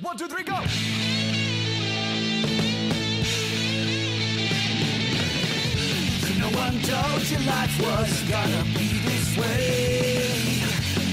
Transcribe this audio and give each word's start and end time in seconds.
One, 0.00 0.16
two, 0.16 0.26
three, 0.26 0.42
go! 0.42 0.54
No 6.38 6.48
one 6.58 6.80
told 6.82 7.22
you 7.30 7.38
life 7.46 7.80
was 7.80 8.22
gonna 8.28 8.64
be 8.74 8.88
this 9.06 9.36
way. 9.38 10.26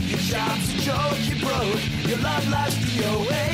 Your 0.10 0.20
job's 0.20 0.74
a 0.74 0.82
joke, 0.82 1.20
you 1.30 1.36
broke, 1.46 2.08
your 2.10 2.18
love 2.20 2.50
life's 2.50 2.76
DOA. 2.98 3.46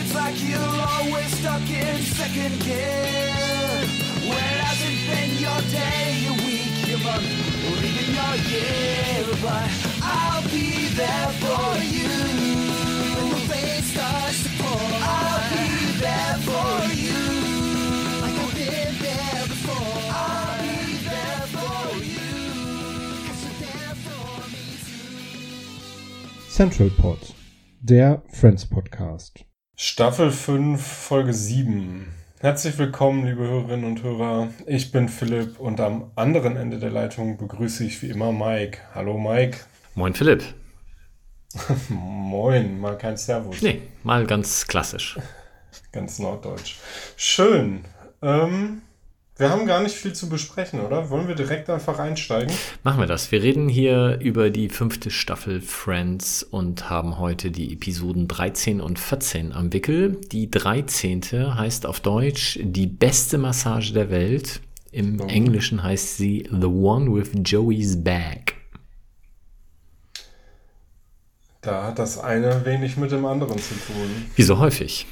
It's 0.00 0.14
like 0.14 0.36
you're 0.48 0.58
always 0.60 1.38
stuck 1.38 1.68
in 1.68 1.98
second 2.02 2.58
gear. 2.64 3.84
When 4.22 4.44
it 4.52 4.60
hasn't 4.64 5.00
been 5.10 5.30
your 5.44 5.60
day, 5.70 6.18
your 6.24 6.36
week, 6.46 6.88
your 6.88 7.00
month, 7.00 7.28
or 7.68 7.76
even 7.84 8.14
your 8.16 8.34
year. 8.48 9.26
But 9.42 9.70
I'll 10.02 10.42
be 10.48 10.88
there 10.88 11.28
for 11.42 11.84
you. 11.84 12.57
Central 26.58 26.90
Pod, 26.90 27.36
der 27.80 28.20
Friends 28.32 28.66
Podcast. 28.66 29.44
Staffel 29.76 30.32
5, 30.32 30.82
Folge 30.82 31.32
7. 31.32 32.08
Herzlich 32.40 32.76
willkommen, 32.78 33.24
liebe 33.24 33.42
Hörerinnen 33.42 33.84
und 33.84 34.02
Hörer. 34.02 34.48
Ich 34.66 34.90
bin 34.90 35.08
Philipp 35.08 35.60
und 35.60 35.78
am 35.78 36.10
anderen 36.16 36.56
Ende 36.56 36.80
der 36.80 36.90
Leitung 36.90 37.36
begrüße 37.36 37.84
ich 37.84 38.02
wie 38.02 38.08
immer 38.08 38.32
Mike. 38.32 38.78
Hallo 38.92 39.16
Mike. 39.16 39.58
Moin 39.94 40.14
Philipp. 40.14 40.42
Moin, 41.88 42.78
mal 42.78 42.96
kein 42.98 43.16
Servus. 43.16 43.62
Nee, 43.62 43.82
mal 44.02 44.26
ganz 44.26 44.66
klassisch. 44.66 45.18
Ganz 45.92 46.18
norddeutsch. 46.18 46.76
Schön. 47.16 47.80
Ähm, 48.20 48.82
wir 49.36 49.48
haben 49.48 49.66
gar 49.66 49.82
nicht 49.82 49.94
viel 49.94 50.12
zu 50.12 50.28
besprechen, 50.28 50.80
oder? 50.80 51.08
Wollen 51.08 51.28
wir 51.28 51.34
direkt 51.34 51.70
einfach 51.70 51.98
einsteigen? 51.98 52.52
Machen 52.84 53.00
wir 53.00 53.06
das. 53.06 53.32
Wir 53.32 53.42
reden 53.42 53.68
hier 53.70 54.18
über 54.20 54.50
die 54.50 54.68
fünfte 54.68 55.10
Staffel 55.10 55.62
Friends 55.62 56.42
und 56.42 56.90
haben 56.90 57.18
heute 57.18 57.50
die 57.50 57.72
Episoden 57.72 58.28
13 58.28 58.80
und 58.82 58.98
14 58.98 59.52
am 59.52 59.72
Wickel. 59.72 60.20
Die 60.30 60.50
13. 60.50 61.22
heißt 61.54 61.86
auf 61.86 62.00
Deutsch 62.00 62.58
die 62.62 62.86
beste 62.86 63.38
Massage 63.38 63.92
der 63.94 64.10
Welt. 64.10 64.60
Im 64.92 65.20
Oh. 65.20 65.26
Englischen 65.26 65.82
heißt 65.82 66.18
sie 66.18 66.46
The 66.50 66.66
One 66.66 67.14
with 67.14 67.30
Joey's 67.44 68.02
Bag. 68.02 68.47
Da 71.60 71.84
hat 71.84 71.98
das 71.98 72.18
eine 72.18 72.64
wenig 72.64 72.96
mit 72.96 73.10
dem 73.10 73.26
anderen 73.26 73.58
zu 73.58 73.74
tun. 73.74 74.30
Wie 74.36 74.42
so 74.42 74.58
häufig. 74.58 75.06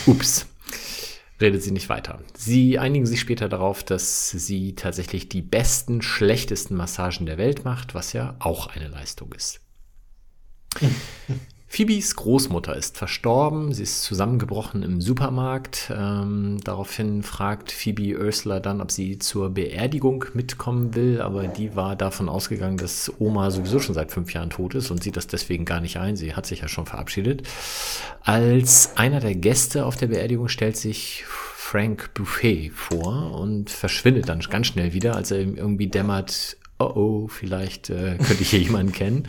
Ups 0.07 0.45
redet 1.39 1.63
sie 1.63 1.71
nicht 1.71 1.87
weiter. 1.87 2.19
Sie 2.35 2.77
einigen 2.77 3.05
sich 3.05 3.21
später 3.21 3.47
darauf, 3.47 3.81
dass 3.81 4.29
sie 4.31 4.75
tatsächlich 4.75 5.29
die 5.29 5.41
besten, 5.41 6.01
schlechtesten 6.01 6.75
Massagen 6.75 7.25
der 7.25 7.37
Welt 7.37 7.63
macht, 7.63 7.95
was 7.95 8.11
ja 8.11 8.35
auch 8.39 8.67
eine 8.67 8.89
Leistung 8.89 9.31
ist. 9.31 9.61
Phoebes 11.69 12.15
Großmutter 12.15 12.75
ist 12.75 12.97
verstorben, 12.97 13.73
sie 13.73 13.83
ist 13.83 14.01
zusammengebrochen 14.01 14.83
im 14.83 15.01
Supermarkt. 15.01 15.91
Ähm, 15.95 16.59
daraufhin 16.63 17.23
fragt 17.23 17.73
Phoebe 17.73 18.17
Ursula 18.17 18.61
dann, 18.61 18.79
ob 18.79 18.89
sie 18.89 19.19
zur 19.19 19.49
Beerdigung 19.49 20.25
mitkommen 20.33 20.95
will, 20.95 21.21
aber 21.21 21.47
die 21.47 21.75
war 21.75 21.97
davon 21.97 22.29
ausgegangen, 22.29 22.77
dass 22.77 23.11
Oma 23.19 23.51
sowieso 23.51 23.79
schon 23.79 23.95
seit 23.95 24.11
fünf 24.11 24.33
Jahren 24.33 24.49
tot 24.49 24.75
ist 24.75 24.91
und 24.91 25.03
sieht 25.03 25.17
das 25.17 25.27
deswegen 25.27 25.65
gar 25.65 25.81
nicht 25.81 25.97
ein. 25.97 26.15
Sie 26.15 26.33
hat 26.33 26.45
sich 26.45 26.61
ja 26.61 26.69
schon 26.69 26.85
verabschiedet. 26.85 27.43
Als 28.23 28.95
einer 28.95 29.19
der 29.19 29.35
Gäste 29.35 29.85
auf 29.85 29.97
der 29.97 30.07
Beerdigung 30.07 30.47
stellt 30.47 30.77
sich 30.77 31.25
Frank 31.27 32.13
Buffet 32.13 32.71
vor 32.73 33.37
und 33.37 33.69
verschwindet 33.69 34.29
dann 34.29 34.39
ganz 34.39 34.67
schnell 34.67 34.93
wieder, 34.93 35.17
als 35.17 35.31
er 35.31 35.41
ihm 35.41 35.57
irgendwie 35.57 35.87
dämmert, 35.87 36.55
oh 36.79 36.85
oh, 36.85 37.27
vielleicht 37.27 37.89
äh, 37.89 38.17
könnte 38.17 38.41
ich 38.41 38.51
hier 38.51 38.59
jemanden 38.61 38.93
kennen. 38.93 39.27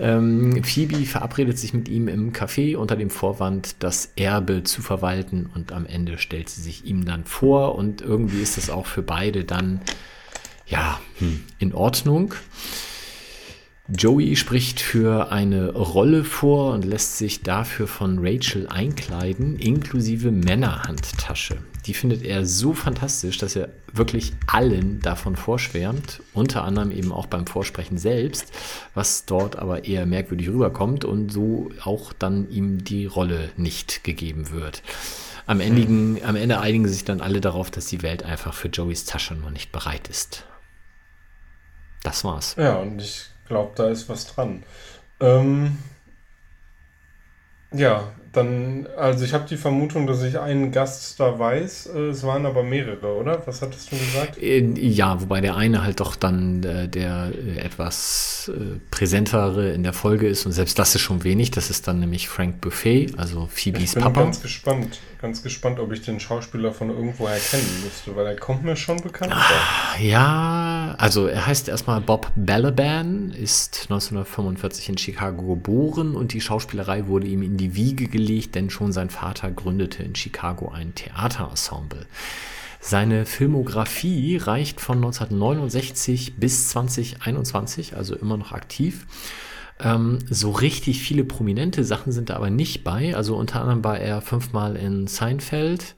Ähm, 0.00 0.64
Phoebe 0.64 1.04
verabredet 1.04 1.58
sich 1.58 1.74
mit 1.74 1.88
ihm 1.88 2.08
im 2.08 2.32
Café 2.32 2.76
unter 2.76 2.96
dem 2.96 3.10
Vorwand, 3.10 3.76
das 3.80 4.12
Erbe 4.16 4.62
zu 4.64 4.80
verwalten 4.80 5.50
und 5.54 5.72
am 5.72 5.84
Ende 5.84 6.16
stellt 6.16 6.48
sie 6.48 6.62
sich 6.62 6.86
ihm 6.86 7.04
dann 7.04 7.24
vor 7.24 7.74
und 7.74 8.00
irgendwie 8.00 8.40
ist 8.40 8.56
das 8.56 8.70
auch 8.70 8.86
für 8.86 9.02
beide 9.02 9.44
dann 9.44 9.82
ja 10.66 10.98
hm, 11.18 11.44
in 11.58 11.74
Ordnung. 11.74 12.34
Joey 13.96 14.36
spricht 14.36 14.80
für 14.80 15.32
eine 15.32 15.72
Rolle 15.72 16.22
vor 16.22 16.74
und 16.74 16.84
lässt 16.84 17.18
sich 17.18 17.42
dafür 17.42 17.88
von 17.88 18.18
Rachel 18.20 18.68
einkleiden, 18.68 19.58
inklusive 19.58 20.30
Männerhandtasche. 20.30 21.58
Die 21.86 21.94
findet 21.94 22.22
er 22.22 22.46
so 22.46 22.72
fantastisch, 22.72 23.38
dass 23.38 23.56
er 23.56 23.70
wirklich 23.92 24.32
allen 24.46 25.00
davon 25.00 25.34
vorschwärmt, 25.34 26.22
unter 26.34 26.62
anderem 26.62 26.92
eben 26.92 27.10
auch 27.10 27.26
beim 27.26 27.46
Vorsprechen 27.46 27.98
selbst, 27.98 28.52
was 28.94 29.24
dort 29.24 29.56
aber 29.56 29.84
eher 29.84 30.06
merkwürdig 30.06 30.48
rüberkommt 30.48 31.04
und 31.04 31.32
so 31.32 31.70
auch 31.82 32.12
dann 32.12 32.48
ihm 32.48 32.84
die 32.84 33.06
Rolle 33.06 33.50
nicht 33.56 34.04
gegeben 34.04 34.52
wird. 34.52 34.82
Am, 35.46 35.58
Endigen, 35.58 36.20
am 36.24 36.36
Ende 36.36 36.60
einigen 36.60 36.86
sich 36.86 37.04
dann 37.04 37.20
alle 37.20 37.40
darauf, 37.40 37.72
dass 37.72 37.86
die 37.86 38.02
Welt 38.02 38.22
einfach 38.22 38.54
für 38.54 38.68
Joeys 38.68 39.04
Tasche 39.04 39.34
noch 39.34 39.50
nicht 39.50 39.72
bereit 39.72 40.06
ist. 40.06 40.44
Das 42.04 42.22
war's. 42.22 42.54
Ja, 42.56 42.76
und 42.76 43.02
ich 43.02 43.30
glaube, 43.50 43.72
da 43.74 43.88
ist 43.90 44.08
was 44.08 44.26
dran. 44.26 44.62
Ähm, 45.20 45.76
ja, 47.72 48.04
dann, 48.32 48.86
also 48.96 49.24
ich 49.24 49.34
habe 49.34 49.46
die 49.48 49.56
Vermutung, 49.56 50.06
dass 50.06 50.22
ich 50.22 50.38
einen 50.38 50.70
Gast 50.70 51.18
da 51.18 51.36
weiß. 51.38 51.90
Äh, 51.94 51.98
Es 52.10 52.22
waren 52.22 52.46
aber 52.46 52.62
mehrere, 52.62 53.16
oder? 53.16 53.42
Was 53.46 53.60
hattest 53.60 53.90
du 53.90 53.96
gesagt? 53.96 54.38
Ja, 54.40 55.20
wobei 55.20 55.40
der 55.40 55.56
eine 55.56 55.82
halt 55.82 55.98
doch 55.98 56.14
dann 56.14 56.62
äh, 56.62 56.88
der 56.88 57.32
äh, 57.34 57.58
etwas 57.58 58.50
äh, 58.54 58.78
präsentere 58.92 59.72
in 59.72 59.82
der 59.82 59.92
Folge 59.92 60.28
ist 60.28 60.46
und 60.46 60.52
selbst 60.52 60.78
das 60.78 60.94
ist 60.94 61.00
schon 61.00 61.24
wenig. 61.24 61.50
Das 61.50 61.70
ist 61.70 61.88
dann 61.88 61.98
nämlich 61.98 62.28
Frank 62.28 62.60
Buffet, 62.60 63.12
also 63.16 63.48
Phoebes 63.50 63.82
Ich 63.82 63.94
bin 63.94 64.02
Papa. 64.04 64.22
ganz 64.22 64.40
gespannt, 64.40 65.00
ganz 65.20 65.42
gespannt, 65.42 65.80
ob 65.80 65.90
ich 65.92 66.02
den 66.02 66.20
Schauspieler 66.20 66.72
von 66.72 66.90
irgendwoher 66.90 67.36
kennen 67.38 67.66
müsste, 67.84 68.14
weil 68.14 68.26
er 68.26 68.36
kommt 68.36 68.62
mir 68.62 68.76
schon 68.76 69.00
bekannt 69.02 69.32
vor. 69.32 70.00
Ja, 70.04 70.94
also 70.98 71.26
er 71.26 71.46
heißt 71.46 71.68
erstmal 71.68 72.00
Bob 72.00 72.30
Balaban, 72.36 73.32
ist 73.32 73.86
1945 73.90 74.88
in 74.88 74.98
Chicago 74.98 75.54
geboren 75.54 76.14
und 76.14 76.32
die 76.32 76.40
Schauspielerei 76.40 77.06
wurde 77.08 77.26
ihm 77.26 77.42
in 77.42 77.56
die 77.56 77.74
Wiege 77.74 78.06
gelegt, 78.06 78.19
denn 78.54 78.70
schon 78.70 78.92
sein 78.92 79.10
Vater 79.10 79.50
gründete 79.50 80.02
in 80.02 80.14
Chicago 80.14 80.70
ein 80.70 80.94
Theaterensemble. 80.94 82.06
Seine 82.80 83.26
Filmografie 83.26 84.38
reicht 84.38 84.80
von 84.80 84.98
1969 84.98 86.36
bis 86.36 86.68
2021, 86.70 87.96
also 87.96 88.16
immer 88.16 88.38
noch 88.38 88.52
aktiv. 88.52 89.06
Ähm, 89.78 90.18
so 90.28 90.50
richtig 90.50 91.02
viele 91.02 91.24
prominente 91.24 91.84
Sachen 91.84 92.12
sind 92.12 92.30
da 92.30 92.36
aber 92.36 92.50
nicht 92.50 92.82
bei. 92.82 93.14
Also 93.14 93.36
unter 93.36 93.60
anderem 93.60 93.84
war 93.84 93.98
er 93.98 94.22
fünfmal 94.22 94.76
in 94.76 95.06
Seinfeld. 95.06 95.94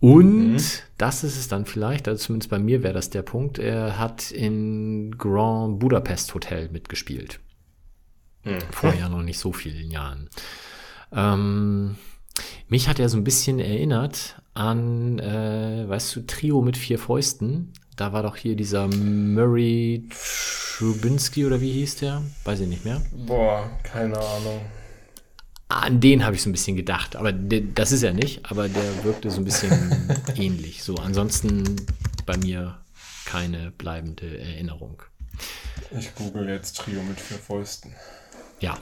Und 0.00 0.54
mhm. 0.54 0.58
das 0.98 1.22
ist 1.22 1.38
es 1.38 1.46
dann 1.46 1.64
vielleicht, 1.64 2.08
also 2.08 2.24
zumindest 2.24 2.50
bei 2.50 2.58
mir 2.58 2.82
wäre 2.82 2.94
das 2.94 3.10
der 3.10 3.22
Punkt, 3.22 3.60
er 3.60 4.00
hat 4.00 4.32
in 4.32 5.16
Grand 5.16 5.78
Budapest 5.78 6.34
Hotel 6.34 6.68
mitgespielt. 6.70 7.38
Mhm. 8.44 8.58
Vor 8.72 8.92
ja 8.94 9.08
noch 9.08 9.22
nicht 9.22 9.38
so 9.38 9.52
vielen 9.52 9.92
Jahren. 9.92 10.28
Ähm, 11.14 11.96
mich 12.68 12.88
hat 12.88 12.98
er 12.98 13.08
so 13.08 13.16
ein 13.16 13.24
bisschen 13.24 13.58
erinnert 13.58 14.40
an, 14.54 15.18
äh, 15.18 15.88
weißt 15.88 16.16
du, 16.16 16.26
Trio 16.26 16.62
mit 16.62 16.76
vier 16.76 16.98
Fäusten. 16.98 17.72
Da 17.96 18.12
war 18.12 18.22
doch 18.22 18.36
hier 18.36 18.56
dieser 18.56 18.88
Murray 18.88 20.08
Trubinski 20.82 21.44
oder 21.44 21.60
wie 21.60 21.72
hieß 21.72 21.96
der? 21.96 22.22
Weiß 22.44 22.60
ich 22.60 22.68
nicht 22.68 22.84
mehr. 22.84 23.02
Boah, 23.12 23.70
keine 23.82 24.18
Ahnung. 24.18 24.60
An 25.68 26.00
den 26.00 26.24
habe 26.24 26.34
ich 26.34 26.42
so 26.42 26.50
ein 26.50 26.52
bisschen 26.52 26.76
gedacht, 26.76 27.16
aber 27.16 27.32
das 27.32 27.92
ist 27.92 28.02
er 28.02 28.12
nicht, 28.12 28.50
aber 28.50 28.68
der 28.68 29.04
wirkte 29.04 29.30
so 29.30 29.38
ein 29.38 29.44
bisschen 29.44 30.12
ähnlich. 30.36 30.82
So, 30.82 30.96
ansonsten 30.96 31.76
bei 32.26 32.36
mir 32.36 32.78
keine 33.24 33.70
bleibende 33.70 34.38
Erinnerung. 34.38 35.02
Ich 35.98 36.14
google 36.14 36.48
jetzt 36.48 36.76
Trio 36.76 37.02
mit 37.02 37.20
vier 37.20 37.38
Fäusten. 37.38 37.94
Ja. 38.60 38.78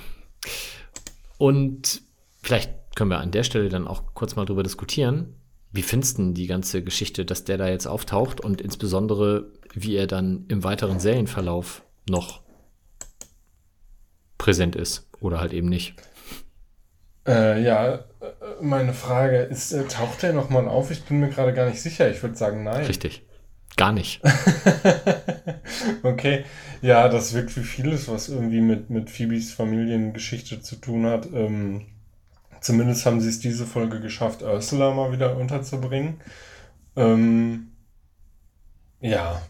Und 1.38 2.02
vielleicht 2.42 2.70
können 2.96 3.10
wir 3.10 3.18
an 3.18 3.30
der 3.30 3.44
Stelle 3.44 3.68
dann 3.68 3.88
auch 3.88 4.14
kurz 4.14 4.36
mal 4.36 4.44
drüber 4.44 4.62
diskutieren. 4.62 5.34
Wie 5.72 5.82
findest 5.82 6.18
du 6.18 6.32
die 6.32 6.46
ganze 6.46 6.82
Geschichte, 6.82 7.24
dass 7.24 7.44
der 7.44 7.56
da 7.56 7.68
jetzt 7.68 7.86
auftaucht 7.86 8.40
und 8.40 8.60
insbesondere, 8.60 9.52
wie 9.72 9.96
er 9.96 10.06
dann 10.06 10.46
im 10.48 10.64
weiteren 10.64 10.98
Serienverlauf 10.98 11.82
noch 12.08 12.42
präsent 14.36 14.74
ist 14.74 15.08
oder 15.20 15.40
halt 15.40 15.52
eben 15.52 15.68
nicht? 15.68 15.94
Äh, 17.26 17.62
ja, 17.62 17.94
äh, 17.94 18.00
meine 18.60 18.94
Frage 18.94 19.38
ist, 19.42 19.72
äh, 19.72 19.84
taucht 19.84 20.24
er 20.24 20.32
nochmal 20.32 20.66
auf? 20.66 20.90
Ich 20.90 21.04
bin 21.04 21.20
mir 21.20 21.28
gerade 21.28 21.52
gar 21.52 21.68
nicht 21.68 21.80
sicher. 21.80 22.10
Ich 22.10 22.22
würde 22.22 22.36
sagen, 22.36 22.64
nein. 22.64 22.86
Richtig. 22.86 23.22
Gar 23.76 23.92
nicht. 23.92 24.20
okay. 26.02 26.44
Ja, 26.82 27.08
das 27.08 27.34
wirkt 27.34 27.56
wie 27.56 27.62
vieles, 27.62 28.08
was 28.08 28.28
irgendwie 28.28 28.60
mit, 28.60 28.90
mit 28.90 29.10
Phoebes 29.10 29.52
Familiengeschichte 29.52 30.60
zu 30.60 30.76
tun 30.76 31.06
hat. 31.06 31.28
Ähm, 31.32 31.86
Zumindest 32.60 33.06
haben 33.06 33.20
sie 33.20 33.28
es 33.28 33.40
diese 33.40 33.66
Folge 33.66 34.00
geschafft, 34.00 34.42
Ursula 34.42 34.92
mal 34.92 35.12
wieder 35.12 35.36
unterzubringen. 35.36 36.20
Ähm, 36.96 37.72
ja. 39.00 39.40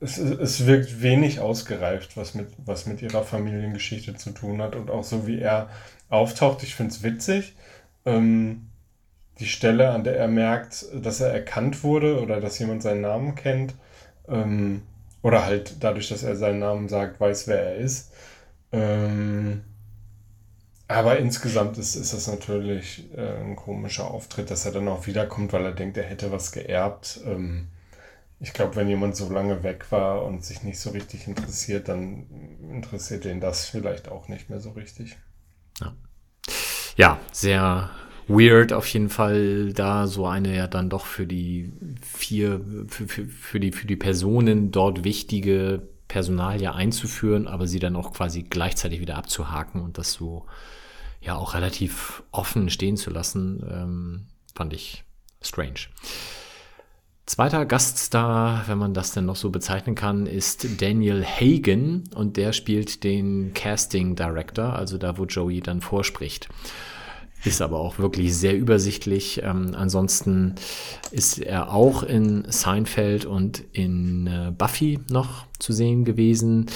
Es, 0.00 0.18
es 0.18 0.66
wirkt 0.66 1.02
wenig 1.02 1.40
ausgereift, 1.40 2.16
was 2.16 2.34
mit, 2.34 2.48
was 2.64 2.86
mit 2.86 3.02
ihrer 3.02 3.22
Familiengeschichte 3.22 4.14
zu 4.16 4.30
tun 4.30 4.60
hat. 4.60 4.74
Und 4.74 4.90
auch 4.90 5.04
so 5.04 5.26
wie 5.26 5.38
er 5.38 5.70
auftaucht, 6.08 6.62
ich 6.64 6.74
finde 6.74 6.92
es 6.92 7.02
witzig. 7.02 7.54
Ähm, 8.04 8.68
die 9.38 9.46
Stelle, 9.46 9.90
an 9.90 10.04
der 10.04 10.16
er 10.16 10.28
merkt, 10.28 10.86
dass 10.94 11.20
er 11.20 11.32
erkannt 11.32 11.82
wurde 11.84 12.20
oder 12.20 12.40
dass 12.40 12.58
jemand 12.58 12.82
seinen 12.82 13.00
Namen 13.02 13.34
kennt. 13.36 13.74
Ähm, 14.28 14.82
oder 15.22 15.46
halt 15.46 15.76
dadurch, 15.80 16.08
dass 16.08 16.24
er 16.24 16.36
seinen 16.36 16.58
Namen 16.58 16.88
sagt, 16.88 17.20
weiß, 17.20 17.46
wer 17.46 17.60
er 17.62 17.76
ist. 17.76 18.12
Ähm, 18.72 19.62
aber 20.92 21.18
insgesamt 21.18 21.78
ist, 21.78 21.94
ist 21.94 22.12
das 22.12 22.26
natürlich 22.26 23.04
äh, 23.16 23.40
ein 23.40 23.56
komischer 23.56 24.10
Auftritt, 24.10 24.50
dass 24.50 24.66
er 24.66 24.72
dann 24.72 24.88
auch 24.88 25.06
wiederkommt, 25.06 25.52
weil 25.52 25.64
er 25.64 25.72
denkt, 25.72 25.96
er 25.96 26.04
hätte 26.04 26.32
was 26.32 26.52
geerbt. 26.52 27.20
Ähm, 27.24 27.68
ich 28.40 28.52
glaube, 28.52 28.74
wenn 28.76 28.88
jemand 28.88 29.14
so 29.14 29.32
lange 29.32 29.62
weg 29.62 29.86
war 29.90 30.24
und 30.24 30.44
sich 30.44 30.64
nicht 30.64 30.80
so 30.80 30.90
richtig 30.90 31.28
interessiert, 31.28 31.88
dann 31.88 32.26
interessiert 32.72 33.24
ihn 33.24 33.40
das 33.40 33.66
vielleicht 33.66 34.08
auch 34.08 34.28
nicht 34.28 34.50
mehr 34.50 34.60
so 34.60 34.70
richtig. 34.70 35.16
Ja, 35.80 35.94
ja 36.96 37.20
sehr 37.30 37.90
weird 38.26 38.72
auf 38.72 38.86
jeden 38.88 39.10
Fall, 39.10 39.72
da 39.72 40.06
so 40.06 40.26
eine 40.26 40.56
ja 40.56 40.66
dann 40.66 40.90
doch 40.90 41.06
für 41.06 41.26
die 41.26 41.72
vier, 42.02 42.60
für, 42.88 43.06
für, 43.06 43.26
für, 43.26 43.60
die, 43.60 43.72
für 43.72 43.86
die 43.86 43.96
Personen 43.96 44.72
dort 44.72 45.04
wichtige 45.04 45.82
Personalie 46.08 46.74
einzuführen, 46.74 47.46
aber 47.46 47.66
sie 47.66 47.78
dann 47.78 47.96
auch 47.96 48.12
quasi 48.12 48.42
gleichzeitig 48.42 49.00
wieder 49.00 49.16
abzuhaken 49.16 49.80
und 49.80 49.98
das 49.98 50.12
so 50.12 50.46
ja 51.22 51.36
auch 51.36 51.54
relativ 51.54 52.22
offen 52.32 52.68
stehen 52.68 52.96
zu 52.96 53.10
lassen, 53.10 53.64
ähm, 53.70 54.26
fand 54.54 54.72
ich 54.72 55.04
strange. 55.40 55.88
Zweiter 57.24 57.64
Gaststar, 57.64 58.64
wenn 58.66 58.78
man 58.78 58.94
das 58.94 59.12
denn 59.12 59.26
noch 59.26 59.36
so 59.36 59.50
bezeichnen 59.50 59.94
kann, 59.94 60.26
ist 60.26 60.82
Daniel 60.82 61.24
Hagen 61.24 62.04
und 62.14 62.36
der 62.36 62.52
spielt 62.52 63.04
den 63.04 63.54
Casting 63.54 64.16
Director, 64.16 64.74
also 64.74 64.98
da, 64.98 65.16
wo 65.16 65.24
Joey 65.24 65.60
dann 65.60 65.80
vorspricht. 65.80 66.48
Ist 67.44 67.62
aber 67.62 67.78
auch 67.80 67.98
wirklich 67.98 68.36
sehr 68.36 68.56
übersichtlich. 68.56 69.42
Ähm, 69.42 69.74
ansonsten 69.76 70.56
ist 71.10 71.38
er 71.38 71.72
auch 71.72 72.02
in 72.02 72.44
Seinfeld 72.48 73.24
und 73.24 73.64
in 73.72 74.26
äh, 74.26 74.52
Buffy 74.56 75.00
noch 75.08 75.46
zu 75.58 75.72
sehen 75.72 76.04
gewesen. 76.04 76.66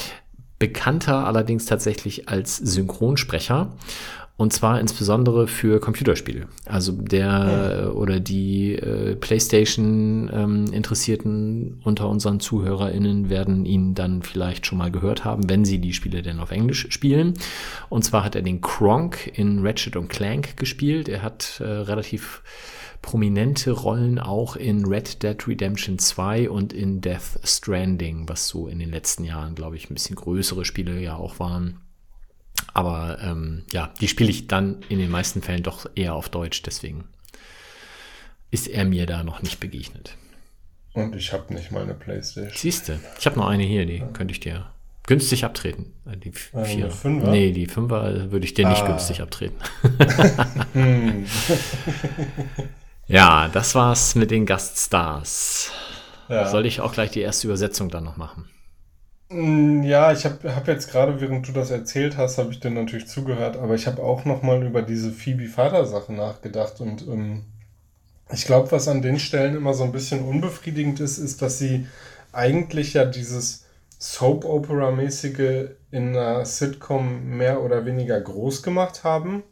Bekannter 0.58 1.26
allerdings 1.26 1.66
tatsächlich 1.66 2.28
als 2.28 2.56
Synchronsprecher. 2.56 3.72
Und 4.38 4.52
zwar 4.52 4.78
insbesondere 4.80 5.48
für 5.48 5.80
Computerspiele. 5.80 6.46
Also 6.66 6.92
der 6.92 7.84
ja. 7.86 7.88
oder 7.88 8.20
die 8.20 8.74
äh, 8.74 9.16
PlayStation-Interessierten 9.16 11.32
ähm, 11.32 11.80
unter 11.84 12.10
unseren 12.10 12.38
ZuhörerInnen 12.38 13.30
werden 13.30 13.64
ihn 13.64 13.94
dann 13.94 14.20
vielleicht 14.20 14.66
schon 14.66 14.76
mal 14.76 14.90
gehört 14.90 15.24
haben, 15.24 15.48
wenn 15.48 15.64
sie 15.64 15.78
die 15.78 15.94
Spiele 15.94 16.20
denn 16.20 16.38
auf 16.38 16.50
Englisch 16.50 16.88
spielen. 16.90 17.32
Und 17.88 18.04
zwar 18.04 18.24
hat 18.24 18.34
er 18.34 18.42
den 18.42 18.60
Kronk 18.60 19.38
in 19.38 19.66
Ratchet 19.66 19.96
und 19.96 20.08
Clank 20.08 20.58
gespielt. 20.58 21.08
Er 21.08 21.22
hat 21.22 21.60
äh, 21.60 21.64
relativ 21.64 22.42
prominente 23.02 23.70
Rollen 23.70 24.18
auch 24.18 24.56
in 24.56 24.84
Red 24.84 25.22
Dead 25.22 25.46
Redemption 25.46 25.98
2 25.98 26.50
und 26.50 26.72
in 26.72 27.00
Death 27.00 27.38
Stranding, 27.44 28.28
was 28.28 28.48
so 28.48 28.68
in 28.68 28.78
den 28.78 28.90
letzten 28.90 29.24
Jahren, 29.24 29.54
glaube 29.54 29.76
ich, 29.76 29.90
ein 29.90 29.94
bisschen 29.94 30.16
größere 30.16 30.64
Spiele 30.64 31.00
ja 31.00 31.16
auch 31.16 31.38
waren. 31.38 31.80
Aber 32.72 33.18
ähm, 33.22 33.64
ja, 33.72 33.92
die 34.00 34.08
spiele 34.08 34.30
ich 34.30 34.48
dann 34.48 34.82
in 34.88 34.98
den 34.98 35.10
meisten 35.10 35.42
Fällen 35.42 35.62
doch 35.62 35.86
eher 35.94 36.14
auf 36.14 36.28
Deutsch, 36.28 36.62
deswegen 36.62 37.04
ist 38.50 38.68
er 38.68 38.84
mir 38.84 39.06
da 39.06 39.22
noch 39.22 39.42
nicht 39.42 39.60
begegnet. 39.60 40.16
Und 40.92 41.14
ich 41.14 41.32
habe 41.32 41.52
nicht 41.52 41.70
mal 41.70 41.82
eine 41.82 41.94
Playstation. 41.94 42.56
Siehste, 42.56 43.00
ich 43.18 43.26
habe 43.26 43.38
noch 43.38 43.48
eine 43.48 43.64
hier, 43.64 43.84
die 43.86 43.98
ja. 43.98 44.06
könnte 44.06 44.32
ich 44.32 44.40
dir 44.40 44.70
günstig 45.06 45.44
abtreten. 45.44 45.92
Äh, 46.10 46.16
die 46.16 46.32
vier. 46.32 46.90
Fünfer? 46.90 47.30
Nee, 47.30 47.52
die 47.52 47.66
Fünfer 47.66 48.30
würde 48.32 48.46
ich 48.46 48.54
dir 48.54 48.68
nicht 48.68 48.82
ah. 48.82 48.86
günstig 48.88 49.20
abtreten. 49.20 49.56
ja, 53.06 53.48
das 53.48 53.74
war's 53.74 54.14
mit 54.14 54.30
den 54.30 54.46
Gaststars. 54.46 55.70
Ja. 56.28 56.48
Soll 56.48 56.66
ich 56.66 56.80
auch 56.80 56.92
gleich 56.92 57.10
die 57.10 57.20
erste 57.20 57.46
Übersetzung 57.46 57.88
dann 57.88 58.04
noch 58.04 58.16
machen? 58.16 58.48
Mm, 59.28 59.82
ja, 59.82 60.12
ich 60.12 60.24
habe 60.24 60.54
hab 60.54 60.68
jetzt 60.68 60.90
gerade, 60.90 61.20
während 61.20 61.48
du 61.48 61.52
das 61.52 61.70
erzählt 61.70 62.16
hast, 62.16 62.38
habe 62.38 62.52
ich 62.52 62.60
dir 62.60 62.70
natürlich 62.70 63.08
zugehört, 63.08 63.56
aber 63.56 63.74
ich 63.74 63.86
habe 63.86 64.02
auch 64.02 64.24
nochmal 64.24 64.62
über 64.64 64.82
diese 64.82 65.10
Phoebe-Vater-Sache 65.12 66.12
nachgedacht 66.12 66.80
und 66.80 67.02
ähm, 67.06 67.44
ich 68.32 68.44
glaube, 68.44 68.72
was 68.72 68.88
an 68.88 69.02
den 69.02 69.18
Stellen 69.18 69.56
immer 69.56 69.74
so 69.74 69.84
ein 69.84 69.92
bisschen 69.92 70.24
unbefriedigend 70.24 71.00
ist, 71.00 71.18
ist, 71.18 71.42
dass 71.42 71.58
sie 71.58 71.86
eigentlich 72.32 72.94
ja 72.94 73.04
dieses 73.04 73.66
Soap-Opera-mäßige 73.98 75.70
in 75.90 76.08
einer 76.16 76.44
Sitcom 76.44 77.36
mehr 77.36 77.62
oder 77.62 77.86
weniger 77.86 78.20
groß 78.20 78.62
gemacht 78.62 79.04
haben, 79.04 79.42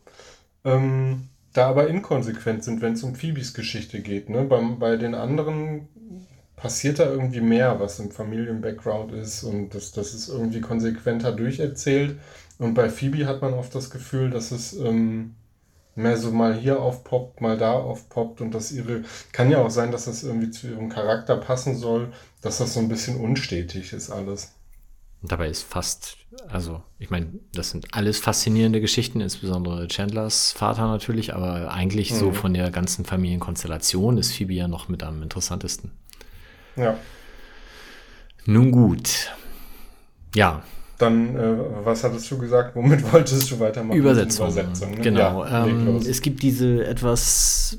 ähm, 0.64 1.28
da 1.54 1.68
aber 1.68 1.88
inkonsequent 1.88 2.64
sind, 2.64 2.82
wenn 2.82 2.92
es 2.92 3.02
um 3.02 3.14
Phoebes 3.14 3.54
Geschichte 3.54 4.00
geht. 4.00 4.28
Ne? 4.28 4.44
Bei, 4.44 4.60
bei 4.60 4.96
den 4.96 5.14
anderen 5.14 5.88
passiert 6.56 6.98
da 6.98 7.06
irgendwie 7.06 7.40
mehr, 7.40 7.80
was 7.80 7.98
im 8.00 8.10
Familien-Background 8.10 9.12
ist 9.12 9.44
und 9.44 9.74
das, 9.74 9.92
das 9.92 10.14
ist 10.14 10.28
irgendwie 10.28 10.60
konsequenter 10.60 11.32
durcherzählt. 11.32 12.18
Und 12.58 12.74
bei 12.74 12.90
Phoebe 12.90 13.26
hat 13.26 13.40
man 13.40 13.54
oft 13.54 13.74
das 13.74 13.90
Gefühl, 13.90 14.30
dass 14.30 14.50
es 14.50 14.74
ähm, 14.74 15.34
mehr 15.94 16.16
so 16.16 16.32
mal 16.32 16.54
hier 16.54 16.80
aufpoppt, 16.80 17.40
mal 17.40 17.56
da 17.56 17.72
aufpoppt 17.72 18.40
und 18.40 18.52
dass 18.52 18.72
ihre, 18.72 19.02
kann 19.32 19.50
ja 19.50 19.58
auch 19.58 19.70
sein, 19.70 19.92
dass 19.92 20.06
das 20.06 20.24
irgendwie 20.24 20.50
zu 20.50 20.68
ihrem 20.68 20.88
Charakter 20.88 21.36
passen 21.36 21.76
soll, 21.76 22.12
dass 22.42 22.58
das 22.58 22.74
so 22.74 22.80
ein 22.80 22.88
bisschen 22.88 23.16
unstetig 23.16 23.92
ist 23.92 24.10
alles. 24.10 24.54
Und 25.24 25.32
dabei 25.32 25.48
ist 25.48 25.62
fast, 25.62 26.18
also 26.48 26.82
ich 26.98 27.08
meine, 27.08 27.28
das 27.54 27.70
sind 27.70 27.94
alles 27.94 28.18
faszinierende 28.18 28.82
Geschichten, 28.82 29.22
insbesondere 29.22 29.88
Chandlers 29.88 30.52
Vater 30.52 30.86
natürlich, 30.86 31.34
aber 31.34 31.72
eigentlich 31.72 32.12
mhm. 32.12 32.16
so 32.16 32.32
von 32.32 32.52
der 32.52 32.70
ganzen 32.70 33.06
Familienkonstellation 33.06 34.18
ist 34.18 34.32
Phoebe 34.34 34.52
ja 34.52 34.68
noch 34.68 34.90
mit 34.90 35.02
am 35.02 35.22
interessantesten. 35.22 35.92
Ja. 36.76 36.98
Nun 38.44 38.70
gut. 38.70 39.32
Ja. 40.34 40.62
Dann, 40.98 41.36
äh, 41.36 41.56
was 41.84 42.04
hattest 42.04 42.30
du 42.30 42.36
gesagt? 42.36 42.76
Womit 42.76 43.10
wolltest 43.14 43.50
du 43.50 43.58
weitermachen? 43.58 43.96
Übersetzung. 43.98 44.48
Übersetzung 44.48 44.90
ne? 44.90 45.00
Genau. 45.00 45.42
Ja, 45.46 45.66
ähm, 45.66 45.96
es 45.96 46.20
gibt 46.20 46.42
diese 46.42 46.84
etwas 46.84 47.78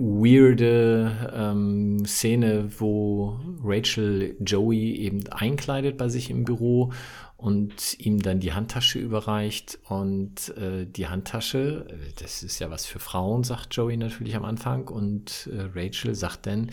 weirde 0.00 1.12
ähm, 1.32 1.85
Szene, 2.06 2.68
wo 2.78 3.38
Rachel 3.62 4.36
Joey 4.40 4.96
eben 4.96 5.26
einkleidet 5.28 5.96
bei 5.96 6.08
sich 6.08 6.30
im 6.30 6.44
Büro 6.44 6.92
und 7.36 7.98
ihm 7.98 8.20
dann 8.20 8.40
die 8.40 8.52
Handtasche 8.52 8.98
überreicht. 8.98 9.78
Und 9.84 10.56
äh, 10.56 10.86
die 10.86 11.08
Handtasche, 11.08 11.86
das 12.18 12.42
ist 12.42 12.58
ja 12.58 12.70
was 12.70 12.86
für 12.86 12.98
Frauen, 12.98 13.44
sagt 13.44 13.74
Joey 13.74 13.96
natürlich 13.96 14.36
am 14.36 14.44
Anfang. 14.44 14.88
Und 14.88 15.50
äh, 15.52 15.68
Rachel 15.74 16.14
sagt 16.14 16.46
dann, 16.46 16.70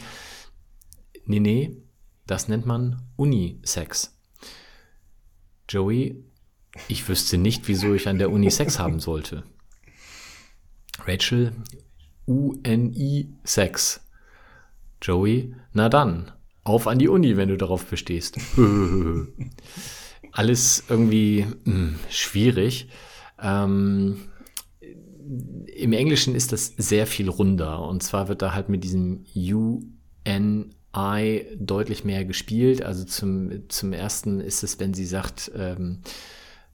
nee, 1.26 1.40
nee, 1.40 1.78
das 2.28 2.48
nennt 2.48 2.66
man 2.66 3.02
Unisex. 3.16 4.18
Joey, 5.70 6.24
ich 6.88 7.08
wüsste 7.08 7.38
nicht, 7.38 7.68
wieso 7.68 7.94
ich 7.94 8.08
an 8.08 8.18
der 8.18 8.32
Uni 8.32 8.50
Sex 8.50 8.80
haben 8.80 9.00
sollte. 9.00 9.44
Rachel, 11.06 11.54
UNI-Sex. 12.26 14.02
Joey, 15.04 15.54
na 15.74 15.90
dann, 15.90 16.32
auf 16.64 16.88
an 16.88 16.98
die 16.98 17.10
Uni, 17.10 17.38
wenn 17.38 17.50
du 17.50 17.58
darauf 17.58 17.86
bestehst. 17.86 18.38
Alles 20.32 20.84
irgendwie 20.90 21.46
mh, 21.66 21.74
hm, 21.74 22.00
schwierig. 22.10 22.88
Ähm, 23.40 24.30
Im 25.76 25.94
Englischen 25.94 26.36
ist 26.36 26.54
das 26.54 26.74
sehr 26.78 27.06
viel 27.06 27.30
runder. 27.30 27.88
Und 27.88 28.02
zwar 28.02 28.30
wird 28.30 28.42
da 28.42 28.54
halt 28.54 28.70
mit 28.70 28.84
diesem 28.84 29.26
UNI 29.36 31.46
deutlich 31.58 32.06
mehr 32.06 32.26
gespielt. 32.26 32.82
Also 32.82 33.04
zum, 33.04 33.70
zum 33.70 33.94
ersten 33.94 34.40
ist 34.40 34.64
es, 34.64 34.80
wenn 34.80 34.94
sie 34.94 35.06
sagt, 35.06 35.52
ähm, 35.56 36.00
äh, 36.04 36.10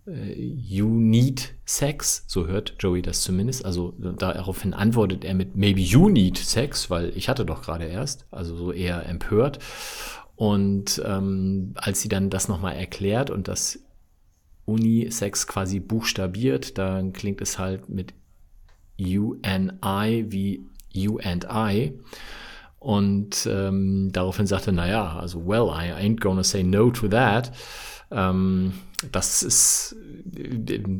You 0.10 0.88
need 0.88 1.54
sex, 1.66 2.24
so 2.28 2.48
hört 2.48 2.76
Joey 2.80 3.02
das 3.02 3.22
zumindest. 3.22 3.66
Also 3.66 3.94
daraufhin 3.98 4.74
antwortet 4.74 5.24
er 5.24 5.34
mit 5.34 5.56
Maybe 5.56 5.82
you 5.82 6.10
need 6.10 6.38
sex, 6.38 6.90
weil 6.90 7.16
ich 7.16 7.30
hatte 7.30 7.46
doch 7.46 7.62
gerade 7.62 7.86
erst, 7.86 8.26
also 8.32 8.56
so 8.56 8.72
eher 8.72 9.06
empört. 9.06 9.60
Und 10.36 11.02
ähm, 11.06 11.74
als 11.76 12.02
sie 12.02 12.10
dann 12.10 12.30
das 12.30 12.48
nochmal 12.48 12.76
erklärt 12.76 13.30
und 13.30 13.48
das 13.48 13.80
Unisex 14.66 15.48
quasi 15.48 15.80
buchstabiert, 15.80 16.78
dann 16.78 17.14
klingt 17.14 17.42
es 17.42 17.60
halt 17.60 17.90
mit 17.90 18.14
UNI 19.00 20.26
wie 20.30 20.66
You 20.92 21.20
and 21.20 21.48
I. 21.52 21.94
Und 22.80 23.48
ähm, 23.52 24.10
daraufhin 24.14 24.48
sagte, 24.48 24.72
naja, 24.72 25.20
also 25.20 25.46
well, 25.46 25.68
I 25.68 25.92
ain't 25.92 26.22
gonna 26.22 26.44
say 26.44 26.64
no 26.64 26.90
to 26.92 27.10
that. 27.10 27.52
Ähm, 28.12 28.74
das 29.12 29.44
ist, 29.44 29.96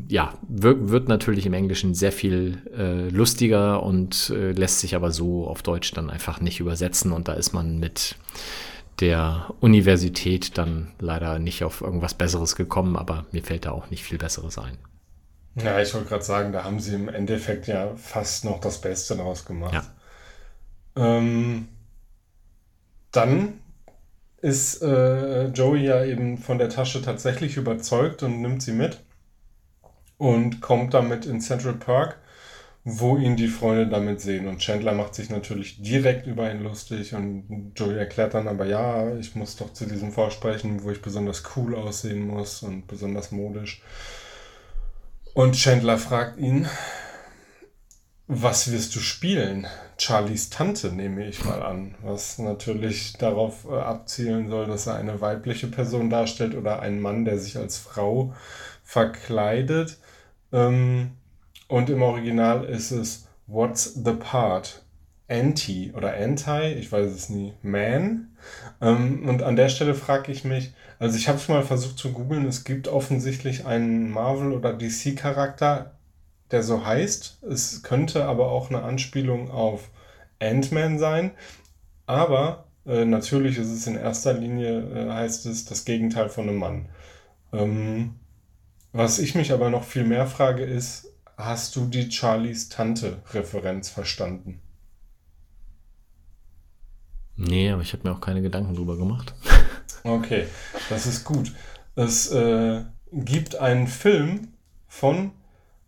ja, 0.08 0.34
wird, 0.48 0.88
wird, 0.88 1.08
natürlich 1.08 1.44
im 1.44 1.52
Englischen 1.52 1.94
sehr 1.94 2.12
viel 2.12 2.62
äh, 2.76 3.08
lustiger 3.08 3.82
und 3.82 4.30
äh, 4.30 4.52
lässt 4.52 4.80
sich 4.80 4.94
aber 4.94 5.10
so 5.10 5.46
auf 5.46 5.62
Deutsch 5.62 5.92
dann 5.92 6.08
einfach 6.08 6.40
nicht 6.40 6.60
übersetzen. 6.60 7.12
Und 7.12 7.28
da 7.28 7.34
ist 7.34 7.52
man 7.52 7.78
mit 7.78 8.16
der 9.00 9.52
Universität 9.60 10.56
dann 10.56 10.92
leider 10.98 11.38
nicht 11.38 11.64
auf 11.64 11.80
irgendwas 11.80 12.14
Besseres 12.14 12.56
gekommen, 12.56 12.96
aber 12.96 13.26
mir 13.32 13.42
fällt 13.42 13.66
da 13.66 13.72
auch 13.72 13.90
nicht 13.90 14.04
viel 14.04 14.18
Besseres 14.18 14.58
ein. 14.58 14.78
Ja, 15.56 15.80
ich 15.80 15.92
wollte 15.94 16.08
gerade 16.08 16.24
sagen, 16.24 16.52
da 16.52 16.64
haben 16.64 16.80
sie 16.80 16.94
im 16.94 17.08
Endeffekt 17.08 17.66
ja 17.66 17.94
fast 17.96 18.44
noch 18.44 18.60
das 18.60 18.80
Beste 18.80 19.16
draus 19.16 19.44
gemacht. 19.44 19.74
Ja. 19.74 19.84
Ähm, 20.96 21.68
dann 23.10 23.60
ist 24.42 24.82
äh, 24.82 25.46
Joey 25.48 25.84
ja 25.84 26.04
eben 26.04 26.38
von 26.38 26.58
der 26.58 26.68
Tasche 26.68 27.02
tatsächlich 27.02 27.56
überzeugt 27.56 28.22
und 28.22 28.40
nimmt 28.40 28.62
sie 28.62 28.72
mit 28.72 29.00
und 30.16 30.60
kommt 30.60 30.94
damit 30.94 31.26
in 31.26 31.40
Central 31.40 31.74
Park, 31.74 32.18
wo 32.84 33.16
ihn 33.16 33.36
die 33.36 33.48
Freunde 33.48 33.86
damit 33.88 34.20
sehen. 34.20 34.48
Und 34.48 34.58
Chandler 34.58 34.92
macht 34.92 35.14
sich 35.14 35.30
natürlich 35.30 35.82
direkt 35.82 36.26
über 36.26 36.50
ihn 36.50 36.62
lustig 36.62 37.14
und 37.14 37.72
Joey 37.76 37.96
erklärt 37.96 38.34
dann 38.34 38.48
aber, 38.48 38.66
ja, 38.66 39.14
ich 39.16 39.34
muss 39.34 39.56
doch 39.56 39.72
zu 39.72 39.86
diesem 39.86 40.12
Vorsprechen, 40.12 40.82
wo 40.82 40.90
ich 40.90 41.02
besonders 41.02 41.42
cool 41.56 41.74
aussehen 41.74 42.26
muss 42.26 42.62
und 42.62 42.86
besonders 42.86 43.32
modisch. 43.32 43.82
Und 45.34 45.54
Chandler 45.54 45.98
fragt 45.98 46.38
ihn, 46.38 46.66
was 48.32 48.70
wirst 48.70 48.94
du 48.94 49.00
spielen? 49.00 49.66
Charlies 49.98 50.50
Tante 50.50 50.92
nehme 50.92 51.26
ich 51.26 51.44
mal 51.44 51.62
an, 51.62 51.96
was 52.00 52.38
natürlich 52.38 53.14
darauf 53.14 53.64
äh, 53.68 53.74
abzielen 53.74 54.48
soll, 54.48 54.68
dass 54.68 54.86
er 54.86 54.94
eine 54.94 55.20
weibliche 55.20 55.66
Person 55.66 56.10
darstellt 56.10 56.54
oder 56.54 56.78
einen 56.78 57.00
Mann, 57.00 57.24
der 57.24 57.40
sich 57.40 57.58
als 57.58 57.78
Frau 57.78 58.32
verkleidet. 58.84 59.98
Ähm, 60.52 61.10
und 61.66 61.90
im 61.90 62.02
Original 62.02 62.64
ist 62.64 62.92
es 62.92 63.26
What's 63.48 63.94
the 63.94 64.12
part? 64.12 64.84
Anti 65.28 65.92
oder 65.96 66.14
Anti, 66.14 66.74
ich 66.74 66.92
weiß 66.92 67.10
es 67.10 67.30
nie, 67.30 67.54
Man. 67.62 68.36
Ähm, 68.80 69.28
und 69.28 69.42
an 69.42 69.56
der 69.56 69.68
Stelle 69.68 69.94
frage 69.94 70.30
ich 70.30 70.44
mich, 70.44 70.72
also 71.00 71.16
ich 71.16 71.26
habe 71.26 71.38
es 71.38 71.48
mal 71.48 71.64
versucht 71.64 71.98
zu 71.98 72.12
googeln, 72.12 72.46
es 72.46 72.62
gibt 72.62 72.86
offensichtlich 72.86 73.66
einen 73.66 74.08
Marvel- 74.08 74.52
oder 74.52 74.72
DC-Charakter, 74.72 75.96
der 76.50 76.62
so 76.62 76.84
heißt. 76.84 77.42
Es 77.42 77.82
könnte 77.82 78.24
aber 78.24 78.50
auch 78.50 78.70
eine 78.70 78.82
Anspielung 78.82 79.50
auf 79.50 79.90
Ant-Man 80.40 80.98
sein. 80.98 81.32
Aber 82.06 82.66
äh, 82.86 83.04
natürlich 83.04 83.58
ist 83.58 83.68
es 83.68 83.86
in 83.86 83.96
erster 83.96 84.32
Linie, 84.32 84.80
äh, 84.80 85.10
heißt 85.10 85.46
es, 85.46 85.64
das 85.64 85.84
Gegenteil 85.84 86.28
von 86.28 86.48
einem 86.48 86.58
Mann. 86.58 86.88
Ähm, 87.52 88.14
was 88.92 89.18
ich 89.18 89.34
mich 89.34 89.52
aber 89.52 89.70
noch 89.70 89.84
viel 89.84 90.04
mehr 90.04 90.26
frage, 90.26 90.64
ist, 90.64 91.12
hast 91.36 91.76
du 91.76 91.86
die 91.86 92.10
Charlies 92.10 92.68
Tante-Referenz 92.68 93.88
verstanden? 93.88 94.60
Nee, 97.36 97.70
aber 97.70 97.82
ich 97.82 97.92
habe 97.92 98.06
mir 98.06 98.14
auch 98.14 98.20
keine 98.20 98.42
Gedanken 98.42 98.74
drüber 98.74 98.96
gemacht. 98.96 99.34
okay, 100.04 100.46
das 100.88 101.06
ist 101.06 101.24
gut. 101.24 101.52
Es 101.94 102.30
äh, 102.32 102.82
gibt 103.12 103.56
einen 103.56 103.86
Film 103.86 104.48
von 104.88 105.32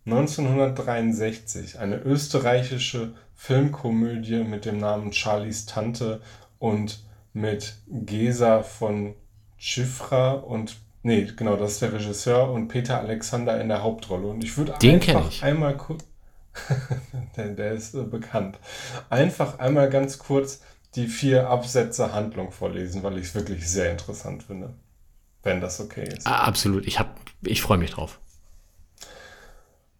1963 0.05 1.79
eine 1.79 1.97
österreichische 2.01 3.13
Filmkomödie 3.35 4.43
mit 4.43 4.65
dem 4.65 4.77
Namen 4.77 5.13
Charlies 5.13 5.65
Tante 5.65 6.21
und 6.59 7.03
mit 7.33 7.75
Gesa 7.87 8.63
von 8.63 9.15
Schifra 9.57 10.31
und 10.33 10.77
nee, 11.03 11.27
genau, 11.35 11.55
das 11.55 11.73
ist 11.73 11.81
der 11.81 11.93
Regisseur 11.93 12.51
und 12.51 12.67
Peter 12.67 12.99
Alexander 12.99 13.59
in 13.61 13.69
der 13.69 13.83
Hauptrolle. 13.83 14.27
Und 14.27 14.43
ich 14.43 14.57
würde 14.57 14.73
einfach 14.73 15.29
ich. 15.29 15.43
einmal 15.43 15.77
kurz, 15.77 16.03
der, 17.37 17.49
der 17.49 17.73
ist 17.73 17.95
äh, 17.95 18.03
bekannt, 18.03 18.59
einfach 19.09 19.59
einmal 19.59 19.89
ganz 19.89 20.19
kurz 20.19 20.61
die 20.95 21.07
vier 21.07 21.49
Absätze 21.49 22.13
Handlung 22.13 22.51
vorlesen, 22.51 23.03
weil 23.03 23.17
ich 23.17 23.27
es 23.27 23.35
wirklich 23.35 23.67
sehr 23.67 23.91
interessant 23.91 24.43
finde. 24.43 24.73
Wenn 25.41 25.59
das 25.59 25.81
okay 25.81 26.07
ist. 26.07 26.25
Ah, 26.25 26.43
absolut, 26.43 26.85
ich, 26.87 26.99
ich 27.41 27.61
freue 27.61 27.77
mich 27.77 27.91
drauf. 27.91 28.19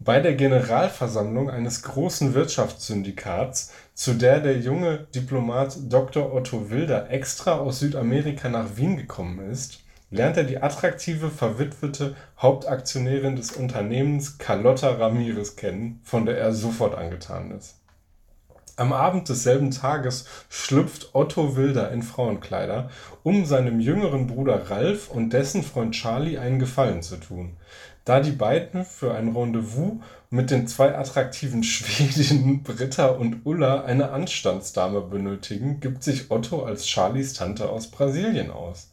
Bei 0.03 0.19
der 0.19 0.33
Generalversammlung 0.33 1.49
eines 1.49 1.81
großen 1.83 2.33
Wirtschaftssyndikats, 2.33 3.71
zu 3.93 4.15
der 4.15 4.41
der 4.41 4.57
junge 4.57 5.07
Diplomat 5.15 5.77
Dr. 5.87 6.33
Otto 6.33 6.69
Wilder 6.69 7.09
extra 7.09 7.53
aus 7.53 7.79
Südamerika 7.79 8.49
nach 8.49 8.75
Wien 8.75 8.97
gekommen 8.97 9.49
ist, 9.49 9.79
lernt 10.11 10.35
er 10.35 10.43
die 10.43 10.61
attraktive, 10.61 11.29
verwitwete 11.29 12.17
Hauptaktionärin 12.37 13.37
des 13.37 13.53
Unternehmens 13.53 14.37
Carlotta 14.39 14.89
Ramirez 14.89 15.55
kennen, 15.55 16.01
von 16.03 16.25
der 16.25 16.37
er 16.37 16.51
sofort 16.51 16.95
angetan 16.95 17.51
ist. 17.51 17.75
Am 18.75 18.91
Abend 18.91 19.29
desselben 19.29 19.69
Tages 19.69 20.25
schlüpft 20.49 21.13
Otto 21.13 21.55
Wilder 21.55 21.91
in 21.91 22.01
Frauenkleider, 22.01 22.89
um 23.21 23.45
seinem 23.45 23.79
jüngeren 23.79 24.25
Bruder 24.25 24.69
Ralf 24.69 25.11
und 25.11 25.31
dessen 25.31 25.61
Freund 25.61 25.93
Charlie 25.93 26.39
einen 26.39 26.57
Gefallen 26.57 27.03
zu 27.03 27.17
tun 27.17 27.55
da 28.05 28.19
die 28.19 28.31
beiden 28.31 28.85
für 28.85 29.13
ein 29.13 29.35
Rendezvous 29.35 29.93
mit 30.29 30.51
den 30.51 30.67
zwei 30.67 30.97
attraktiven 30.97 31.63
Schwedinnen 31.63 32.63
Britta 32.63 33.07
und 33.07 33.45
Ulla 33.45 33.83
eine 33.83 34.11
Anstandsdame 34.11 35.01
benötigen, 35.01 35.79
gibt 35.79 36.03
sich 36.03 36.31
Otto 36.31 36.63
als 36.63 36.87
Charlies 36.87 37.33
Tante 37.33 37.69
aus 37.69 37.87
Brasilien 37.87 38.51
aus. 38.51 38.91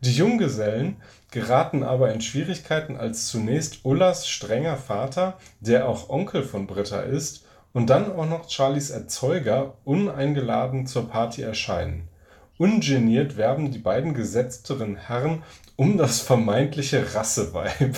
Die 0.00 0.14
Junggesellen 0.14 0.96
geraten 1.30 1.82
aber 1.82 2.12
in 2.12 2.20
Schwierigkeiten, 2.20 2.96
als 2.96 3.26
zunächst 3.26 3.80
Ullas 3.84 4.28
strenger 4.28 4.76
Vater, 4.76 5.36
der 5.60 5.88
auch 5.88 6.08
Onkel 6.08 6.42
von 6.44 6.66
Britta 6.66 7.00
ist, 7.00 7.44
und 7.72 7.90
dann 7.90 8.12
auch 8.12 8.26
noch 8.26 8.48
Charlies 8.48 8.90
Erzeuger 8.90 9.74
uneingeladen 9.84 10.86
zur 10.86 11.08
Party 11.08 11.42
erscheinen. 11.42 12.08
Ungeniert 12.56 13.36
werben 13.36 13.70
die 13.70 13.78
beiden 13.78 14.14
gesetzteren 14.14 14.96
Herren 14.96 15.42
um 15.76 15.96
das 15.96 16.20
vermeintliche 16.20 17.14
Rasseweib. 17.14 17.96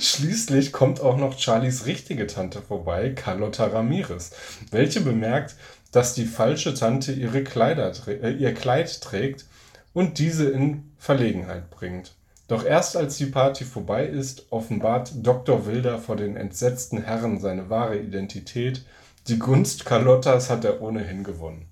Schließlich 0.00 0.72
kommt 0.72 1.00
auch 1.00 1.18
noch 1.18 1.38
Charlies 1.38 1.84
richtige 1.84 2.26
Tante 2.26 2.62
vorbei, 2.62 3.10
Carlotta 3.10 3.66
Ramirez, 3.66 4.30
welche 4.70 5.02
bemerkt, 5.02 5.56
dass 5.92 6.14
die 6.14 6.24
falsche 6.24 6.72
Tante 6.72 7.12
ihre 7.12 7.44
Kleider, 7.44 7.92
äh, 8.06 8.32
ihr 8.32 8.54
Kleid 8.54 9.02
trägt 9.02 9.44
und 9.92 10.18
diese 10.18 10.48
in 10.48 10.90
Verlegenheit 10.96 11.70
bringt. 11.70 12.14
Doch 12.46 12.64
erst 12.64 12.96
als 12.96 13.18
die 13.18 13.26
Party 13.26 13.64
vorbei 13.64 14.06
ist, 14.06 14.46
offenbart 14.50 15.12
Dr. 15.16 15.66
Wilder 15.66 15.98
vor 15.98 16.16
den 16.16 16.36
entsetzten 16.36 17.02
Herren 17.02 17.38
seine 17.38 17.68
wahre 17.68 17.98
Identität. 17.98 18.86
Die 19.26 19.38
Gunst 19.38 19.84
Carlottas 19.84 20.48
hat 20.48 20.64
er 20.64 20.80
ohnehin 20.80 21.24
gewonnen. 21.24 21.66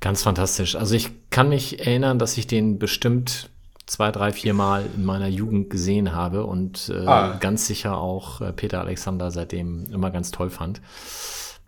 Ganz 0.00 0.22
fantastisch. 0.22 0.76
Also 0.76 0.94
ich 0.94 1.10
kann 1.30 1.48
mich 1.48 1.80
erinnern, 1.80 2.18
dass 2.18 2.36
ich 2.36 2.46
den 2.46 2.78
bestimmt 2.78 3.48
zwei, 3.86 4.10
drei, 4.10 4.32
vier 4.32 4.54
Mal 4.54 4.86
in 4.94 5.04
meiner 5.04 5.28
Jugend 5.28 5.70
gesehen 5.70 6.12
habe 6.12 6.44
und 6.44 6.88
äh, 6.88 7.06
ah. 7.06 7.36
ganz 7.38 7.66
sicher 7.66 7.98
auch 7.98 8.40
äh, 8.40 8.52
Peter 8.52 8.80
Alexander 8.80 9.30
seitdem 9.30 9.92
immer 9.92 10.10
ganz 10.10 10.32
toll 10.32 10.50
fand. 10.50 10.80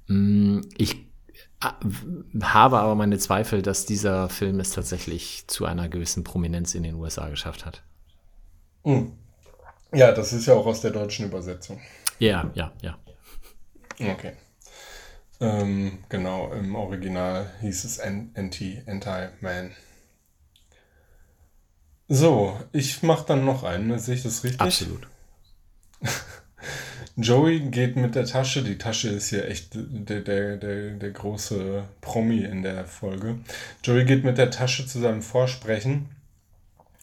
Mm, 0.09 0.61
ich 0.77 0.97
äh, 1.61 1.71
habe 2.43 2.79
aber 2.79 2.95
meine 2.97 3.19
Zweifel, 3.19 3.63
dass 3.63 3.87
dieser 3.87 4.29
Film 4.29 4.59
es 4.61 4.71
tatsächlich 4.71 5.47
zu 5.47 5.65
einer 5.65 5.89
gewissen 5.89 6.25
Prominenz 6.25 6.75
in 6.75 6.83
den 6.83 6.97
USA 6.97 7.29
geschafft 7.29 7.65
hat. 7.65 7.83
Mhm. 8.85 9.13
Ja, 9.95 10.13
das 10.13 10.33
ist 10.33 10.47
ja 10.47 10.55
auch 10.55 10.67
aus 10.67 10.81
der 10.81 10.91
deutschen 10.91 11.27
Übersetzung. 11.27 11.81
Ja, 12.19 12.51
ja, 12.55 12.73
ja. 12.83 12.99
Okay. 14.01 14.33
Ähm, 15.41 15.99
genau, 16.09 16.53
im 16.53 16.75
Original 16.75 17.51
hieß 17.61 17.85
es 17.85 18.01
Anti, 18.01 18.83
Anti-Man. 18.87 19.71
So, 22.09 22.59
ich 22.73 23.03
mache 23.03 23.27
dann 23.27 23.45
noch 23.45 23.65
einen, 23.65 23.99
sehe 23.99 24.15
ich 24.15 24.23
das 24.23 24.43
richtig? 24.43 24.61
Absolut. 24.61 25.07
Joey 27.17 27.61
geht 27.61 27.97
mit 27.97 28.15
der 28.15 28.25
Tasche, 28.25 28.63
die 28.63 28.79
Tasche 28.79 29.09
ist 29.09 29.29
hier 29.29 29.47
echt 29.47 29.71
der, 29.75 30.21
der, 30.21 30.57
der, 30.57 30.91
der 30.93 31.11
große 31.11 31.85
Promi 32.01 32.45
in 32.45 32.63
der 32.63 32.87
Folge. 32.87 33.41
Joey 33.83 34.05
geht 34.05 34.25
mit 34.25 34.39
der 34.39 34.51
Tasche 34.51 34.87
zu 34.87 35.01
seinem 35.01 35.21
Vorsprechen 35.21 36.09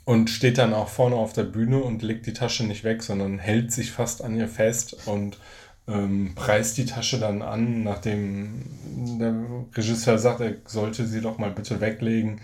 und 0.06 0.30
steht 0.30 0.58
dann 0.58 0.74
auch 0.74 0.88
vorne 0.88 1.18
auf 1.18 1.34
der 1.34 1.44
Bühne 1.44 1.84
und 1.84 2.02
legt 2.02 2.26
die 2.26 2.34
Tasche 2.34 2.66
nicht 2.66 2.84
weg, 2.84 3.04
sondern 3.04 3.38
hält 3.38 3.72
sich 3.72 3.92
fast 3.92 4.24
an 4.24 4.36
ihr 4.36 4.48
fest 4.48 5.06
und 5.06 5.38
ähm, 5.88 6.34
preist 6.34 6.78
die 6.78 6.86
Tasche 6.86 7.20
dann 7.20 7.44
an, 7.44 7.84
nachdem 7.84 8.64
der 9.20 9.36
Regisseur 9.76 10.18
sagt, 10.18 10.40
er 10.40 10.56
sollte 10.66 11.06
sie 11.06 11.22
doch 11.22 11.38
mal 11.38 11.52
bitte 11.52 11.82
weglegen, 11.82 12.42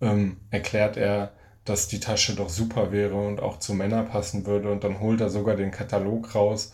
ähm, 0.00 0.36
erklärt 0.50 0.96
er, 0.96 1.32
dass 1.64 1.88
die 1.88 2.00
Tasche 2.00 2.34
doch 2.34 2.48
super 2.48 2.92
wäre 2.92 3.14
und 3.14 3.40
auch 3.40 3.58
zu 3.58 3.74
Männern 3.74 4.08
passen 4.08 4.46
würde. 4.46 4.70
Und 4.70 4.84
dann 4.84 5.00
holt 5.00 5.20
er 5.20 5.30
sogar 5.30 5.56
den 5.56 5.70
Katalog 5.70 6.34
raus 6.34 6.72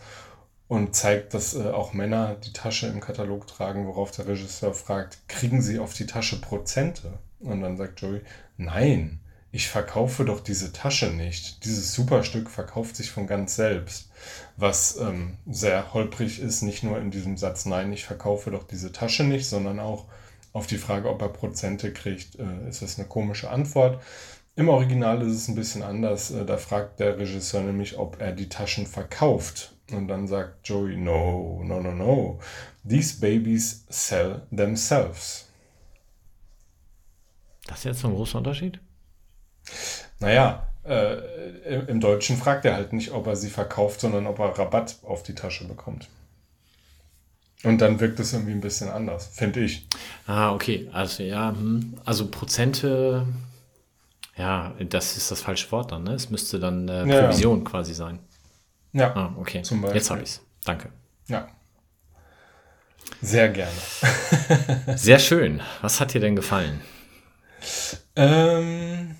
und 0.67 0.95
zeigt, 0.95 1.33
dass 1.33 1.53
äh, 1.53 1.69
auch 1.69 1.93
Männer 1.93 2.35
die 2.35 2.53
Tasche 2.53 2.87
im 2.87 2.99
Katalog 2.99 3.47
tragen, 3.47 3.87
worauf 3.87 4.11
der 4.11 4.27
Regisseur 4.27 4.73
fragt, 4.73 5.19
kriegen 5.27 5.61
sie 5.61 5.79
auf 5.79 5.93
die 5.93 6.05
Tasche 6.05 6.39
Prozente? 6.39 7.19
Und 7.39 7.61
dann 7.61 7.77
sagt 7.77 8.01
Joey, 8.01 8.21
nein, 8.57 9.19
ich 9.51 9.67
verkaufe 9.67 10.23
doch 10.23 10.39
diese 10.39 10.71
Tasche 10.71 11.07
nicht. 11.07 11.65
Dieses 11.65 11.93
Superstück 11.93 12.49
verkauft 12.49 12.95
sich 12.95 13.11
von 13.11 13.27
ganz 13.27 13.55
selbst. 13.55 14.09
Was 14.55 14.97
ähm, 14.97 15.37
sehr 15.49 15.93
holprig 15.93 16.39
ist, 16.39 16.61
nicht 16.61 16.83
nur 16.83 16.99
in 16.99 17.11
diesem 17.11 17.35
Satz, 17.35 17.65
nein, 17.65 17.91
ich 17.91 18.05
verkaufe 18.05 18.51
doch 18.51 18.63
diese 18.63 18.93
Tasche 18.93 19.25
nicht, 19.25 19.47
sondern 19.47 19.79
auch 19.79 20.05
auf 20.53 20.67
die 20.67 20.77
Frage, 20.77 21.09
ob 21.09 21.21
er 21.21 21.29
Prozente 21.29 21.91
kriegt, 21.91 22.39
äh, 22.39 22.69
ist 22.69 22.81
das 22.81 22.97
eine 22.97 23.07
komische 23.07 23.49
Antwort. 23.49 24.01
Im 24.55 24.69
Original 24.69 25.21
ist 25.21 25.33
es 25.33 25.47
ein 25.47 25.55
bisschen 25.55 25.81
anders. 25.81 26.31
Äh, 26.31 26.45
da 26.45 26.57
fragt 26.57 26.99
der 26.99 27.17
Regisseur 27.17 27.61
nämlich, 27.61 27.97
ob 27.97 28.19
er 28.19 28.31
die 28.31 28.49
Taschen 28.49 28.85
verkauft. 28.85 29.73
Und 29.91 30.07
dann 30.07 30.27
sagt 30.27 30.67
Joey, 30.67 30.97
no, 30.97 31.61
no, 31.63 31.79
no, 31.79 31.91
no. 31.91 32.39
These 32.87 33.19
babies 33.19 33.85
sell 33.89 34.41
themselves. 34.55 35.47
Das 37.67 37.79
ist 37.79 37.83
jetzt 37.85 37.99
so 37.99 38.07
ein 38.07 38.15
großer 38.15 38.39
Unterschied? 38.39 38.79
Naja, 40.19 40.67
äh, 40.83 41.15
im 41.87 41.99
Deutschen 41.99 42.37
fragt 42.37 42.65
er 42.65 42.75
halt 42.75 42.91
nicht, 42.93 43.11
ob 43.11 43.27
er 43.27 43.35
sie 43.35 43.49
verkauft, 43.49 44.01
sondern 44.01 44.27
ob 44.27 44.39
er 44.39 44.57
Rabatt 44.57 44.97
auf 45.03 45.23
die 45.23 45.35
Tasche 45.35 45.65
bekommt. 45.65 46.09
Und 47.63 47.79
dann 47.79 47.99
wirkt 47.99 48.19
es 48.19 48.33
irgendwie 48.33 48.53
ein 48.53 48.61
bisschen 48.61 48.89
anders, 48.89 49.27
finde 49.27 49.61
ich. 49.61 49.87
Ah, 50.25 50.53
okay. 50.53 50.89
Also 50.91 51.23
ja, 51.23 51.51
hm. 51.51 51.93
also 52.05 52.27
Prozente 52.27 53.27
ja, 54.41 54.73
das 54.89 55.17
ist 55.17 55.29
das 55.29 55.41
falsche 55.41 55.71
Wort 55.71 55.91
dann, 55.91 56.03
ne? 56.03 56.13
Es 56.13 56.31
müsste 56.31 56.59
dann 56.59 56.89
äh, 56.89 57.05
Provision 57.05 57.59
ja. 57.59 57.63
quasi 57.63 57.93
sein. 57.93 58.17
Ja. 58.91 59.15
Ah, 59.15 59.35
okay. 59.37 59.61
Zum 59.61 59.85
Jetzt 59.93 60.09
habe 60.09 60.23
ich 60.23 60.29
es. 60.29 60.41
Danke. 60.65 60.89
Ja. 61.27 61.47
Sehr 63.21 63.49
gerne. 63.49 63.71
Sehr 64.95 65.19
schön. 65.19 65.61
Was 65.81 65.99
hat 65.99 66.15
dir 66.15 66.21
denn 66.21 66.35
gefallen? 66.35 66.81
Ähm, 68.15 69.15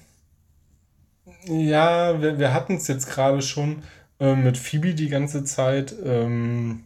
ja, 1.45 2.19
wir, 2.19 2.39
wir 2.39 2.51
hatten 2.51 2.77
es 2.77 2.87
jetzt 2.87 3.07
gerade 3.07 3.43
schon 3.43 3.83
äh, 4.19 4.33
mit 4.33 4.57
Phoebe 4.57 4.95
die 4.95 5.09
ganze 5.09 5.43
Zeit. 5.43 5.93
Ähm, 6.03 6.85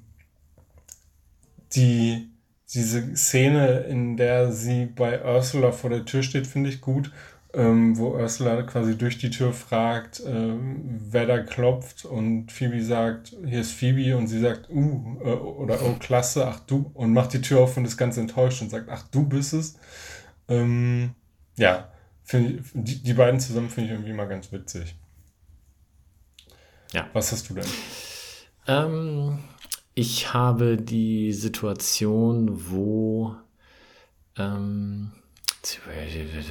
die, 1.71 2.29
diese 2.73 3.15
Szene, 3.15 3.85
in 3.89 4.17
der 4.17 4.51
sie 4.51 4.87
bei 4.87 5.23
Ursula 5.23 5.71
vor 5.71 5.89
der 5.89 6.03
Tür 6.03 6.21
steht, 6.21 6.47
finde 6.47 6.69
ich 6.69 6.81
gut 6.81 7.11
ähm, 7.55 7.97
wo 7.97 8.09
Ursula 8.09 8.63
quasi 8.63 8.97
durch 8.97 9.17
die 9.17 9.29
Tür 9.29 9.53
fragt, 9.53 10.21
ähm, 10.25 10.99
wer 11.09 11.25
da 11.25 11.39
klopft 11.39 12.05
und 12.05 12.51
Phoebe 12.51 12.83
sagt, 12.83 13.35
hier 13.45 13.61
ist 13.61 13.71
Phoebe 13.71 14.17
und 14.17 14.27
sie 14.27 14.39
sagt, 14.39 14.69
uh, 14.69 15.17
äh, 15.23 15.33
oder 15.33 15.81
oh, 15.81 15.95
klasse, 15.99 16.45
ach 16.45 16.59
du, 16.59 16.91
und 16.93 17.13
macht 17.13 17.33
die 17.33 17.41
Tür 17.41 17.61
auf 17.61 17.77
und 17.77 17.85
ist 17.85 17.97
ganz 17.97 18.17
enttäuscht 18.17 18.61
und 18.61 18.69
sagt, 18.69 18.89
ach 18.89 19.03
du 19.07 19.25
bist 19.25 19.53
es. 19.53 19.77
Ähm, 20.49 21.15
ja, 21.57 21.89
ich, 22.27 22.61
die, 22.73 23.03
die 23.03 23.13
beiden 23.13 23.39
zusammen 23.39 23.69
finde 23.69 23.89
ich 23.89 23.95
irgendwie 23.95 24.13
mal 24.13 24.27
ganz 24.27 24.51
witzig. 24.51 24.95
Ja. 26.91 27.07
Was 27.13 27.31
hast 27.31 27.49
du 27.49 27.53
denn? 27.53 27.65
Ähm, 28.67 29.39
ich 29.93 30.33
habe 30.33 30.77
die 30.77 31.31
Situation, 31.31 32.69
wo 32.69 33.35
ähm, 34.37 35.13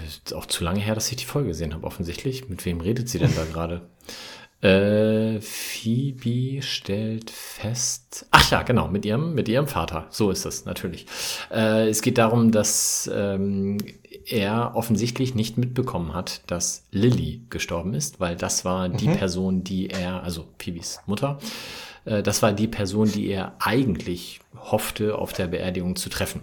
ist 0.07 0.35
auch 0.35 0.47
zu 0.47 0.65
lange 0.65 0.81
her, 0.81 0.95
dass 0.95 1.11
ich 1.11 1.17
die 1.17 1.25
Folge 1.25 1.49
gesehen 1.49 1.75
habe, 1.75 1.87
offensichtlich. 1.87 2.49
Mit 2.49 2.65
wem 2.65 2.81
redet 2.81 3.09
sie 3.09 3.19
denn 3.19 3.35
da 3.35 3.45
gerade? 3.45 3.83
Äh, 4.65 5.43
Phoebe 5.43 6.63
stellt 6.63 7.31
fest. 7.31 8.27
Ach 8.31 8.51
ja, 8.51 8.63
genau, 8.63 8.89
mit 8.89 9.05
ihrem, 9.05 9.35
mit 9.35 9.47
ihrem 9.47 9.69
Vater. 9.69 10.07
So 10.09 10.31
ist 10.31 10.47
es 10.47 10.65
natürlich. 10.65 11.05
Äh, 11.51 11.91
es 11.91 12.01
geht 12.01 12.17
darum, 12.17 12.51
dass 12.51 13.11
ähm, 13.13 13.77
er 14.25 14.73
offensichtlich 14.75 15.35
nicht 15.35 15.59
mitbekommen 15.59 16.15
hat, 16.15 16.41
dass 16.47 16.87
Lily 16.93 17.43
gestorben 17.51 17.93
ist, 17.93 18.21
weil 18.21 18.37
das 18.37 18.65
war 18.65 18.89
die 18.89 19.09
mhm. 19.09 19.17
Person, 19.17 19.65
die 19.65 19.89
er, 19.89 20.23
also 20.23 20.47
Phoebes 20.59 21.01
Mutter, 21.05 21.39
äh, 22.07 22.23
das 22.23 22.41
war 22.41 22.53
die 22.53 22.69
Person, 22.69 23.13
die 23.13 23.29
er 23.29 23.57
eigentlich 23.59 24.41
hoffte, 24.57 25.19
auf 25.19 25.35
der 25.35 25.49
Beerdigung 25.49 25.97
zu 25.97 26.09
treffen. 26.09 26.41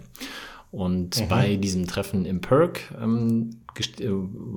Und 0.72 1.20
mhm. 1.20 1.28
bei 1.28 1.56
diesem 1.56 1.86
Treffen 1.86 2.24
im 2.24 2.40
Perk 2.40 2.94
ähm, 3.00 3.60
äh, 4.00 4.08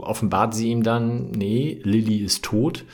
offenbart 0.01 0.56
sie 0.56 0.69
ihm 0.69 0.82
dann, 0.82 1.30
nee, 1.32 1.80
Lilly 1.84 2.17
ist 2.17 2.43
tot. 2.43 2.86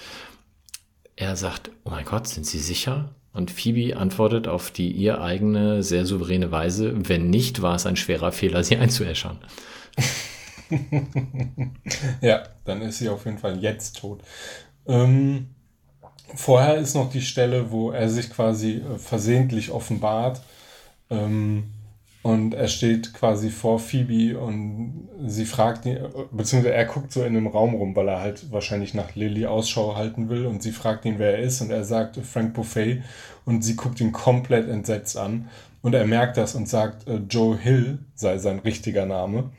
Er 1.16 1.36
sagt, 1.36 1.70
oh 1.84 1.92
mein 1.92 2.04
Gott, 2.04 2.28
sind 2.28 2.48
Sie 2.48 2.58
sicher? 2.58 3.14
Und 3.32 3.52
Phoebe 3.52 3.96
antwortet 3.96 4.48
auf 4.48 4.72
die 4.72 4.92
ihr 4.92 5.22
eigene, 5.22 5.84
sehr 5.84 6.06
souveräne 6.06 6.52
Weise, 6.52 6.94
wenn 7.08 7.30
nicht, 7.30 7.62
war 7.62 7.76
es 7.76 7.86
ein 7.86 7.96
schwerer 7.96 8.32
Fehler, 8.32 8.64
sie 8.64 8.78
einzuäschern. 8.78 9.38
ja, 12.22 12.44
dann 12.66 12.82
ist 12.82 12.98
sie 12.98 13.08
auf 13.08 13.26
jeden 13.26 13.38
Fall 13.38 13.60
jetzt 13.60 14.00
tot. 14.00 14.22
Ähm, 14.88 15.50
vorher 16.34 16.78
ist 16.78 16.96
noch 16.96 17.12
die 17.12 17.22
Stelle, 17.22 17.72
wo 17.72 17.92
er 17.92 18.10
sich 18.10 18.32
quasi 18.32 18.78
äh, 18.78 18.98
versehentlich 18.98 19.70
offenbart. 19.70 20.42
Ähm, 21.12 21.66
und 22.24 22.54
er 22.54 22.68
steht 22.68 23.14
quasi 23.14 23.50
vor 23.50 23.80
Phoebe 23.80 24.40
und 24.40 25.10
sie 25.26 25.46
fragt 25.46 25.86
ihn, 25.86 25.98
beziehungsweise 26.32 26.74
er 26.74 26.86
guckt 26.86 27.12
so 27.12 27.24
in 27.24 27.34
dem 27.34 27.48
Raum 27.48 27.74
rum, 27.74 27.96
weil 27.96 28.08
er 28.08 28.20
halt 28.20 28.52
wahrscheinlich 28.52 28.94
nach 28.94 29.16
Lily 29.16 29.48
Ausschau 29.48 29.96
halten 29.96 30.30
will 30.30 30.46
und 30.46 30.62
sie 30.62 30.72
fragt 30.72 31.06
ihn, 31.06 31.18
wer 31.18 31.38
er 31.38 31.44
ist 31.44 31.62
und 31.62 31.72
er 31.72 31.84
sagt 31.84 32.18
Frank 32.18 32.54
Buffet 32.54 33.02
und 33.46 33.64
sie 33.64 33.76
guckt 33.76 34.00
ihn 34.02 34.12
komplett 34.12 34.70
entsetzt 34.70 35.18
an 35.18 35.50
und 35.82 35.96
er 35.96 36.06
merkt 36.06 36.38
das 36.38 36.56
und 36.56 36.70
sagt, 36.70 37.08
äh, 37.08 37.22
Joe 37.30 37.58
Hill 37.58 38.00
sei 38.16 38.38
sein 38.38 38.60
richtiger 38.60 39.06
Name. 39.06 39.52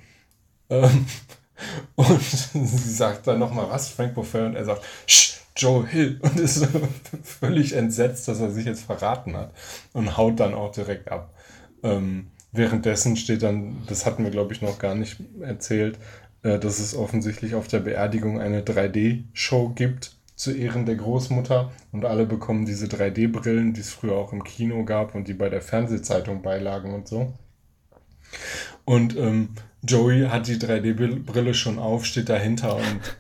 Ähm, 0.71 1.07
und 1.97 2.23
sie 2.23 2.93
sagt 2.93 3.27
dann 3.27 3.39
nochmal, 3.39 3.67
was, 3.71 3.89
Frank 3.89 4.15
Buffet? 4.15 4.47
Und 4.47 4.55
er 4.55 4.65
sagt, 4.65 4.83
Sch, 5.07 5.41
Joe 5.57 5.87
Hill 5.87 6.19
und 6.23 6.39
ist 6.39 6.67
völlig 7.23 7.75
entsetzt, 7.75 8.29
dass 8.29 8.41
er 8.41 8.51
sich 8.51 8.65
jetzt 8.65 8.85
verraten 8.85 9.37
hat 9.37 9.53
und 9.93 10.17
haut 10.17 10.41
dann 10.41 10.55
auch 10.55 10.73
direkt 10.73 11.11
ab. 11.11 11.35
Ähm, 11.83 12.31
Währenddessen 12.53 13.17
steht 13.17 13.43
dann, 13.43 13.83
das 13.89 14.05
hatten 14.05 14.25
wir 14.25 14.31
glaube 14.31 14.53
ich 14.53 14.63
noch 14.63 14.79
gar 14.79 14.95
nicht 14.95 15.19
erzählt, 15.41 15.99
äh, 16.43 16.59
dass 16.59 16.79
es 16.79 16.95
offensichtlich 16.95 17.55
auf 17.55 17.67
der 17.67 17.81
Beerdigung 17.81 18.41
eine 18.41 18.63
3D-Show 18.63 19.71
gibt 19.71 20.17
zu 20.35 20.53
Ehren 20.53 20.87
der 20.87 20.97
Großmutter 20.97 21.73
und 21.93 22.05
alle 22.05 22.27
bekommen 22.27 22.67
diese 22.67 22.87
3D-Brillen, 22.87 23.75
die 23.75 23.81
es 23.81 23.91
früher 23.91 24.17
auch 24.17 24.33
im 24.33 24.45
Kino 24.45 24.85
gab 24.85 25.15
und 25.15 25.29
die 25.29 25.35
bei 25.35 25.49
der 25.49 25.63
Fernsehzeitung 25.63 26.43
beilagen 26.43 26.95
und 26.95 27.09
so. 27.09 27.33
Und 28.85 29.17
ähm, 29.17 29.51
Joey 29.83 30.27
hat 30.29 30.49
die 30.49 30.57
3D-Brille 30.57 31.55
schon 31.55 31.79
auf, 31.79 32.05
steht 32.05 32.29
dahinter 32.29 32.77
und 32.77 33.17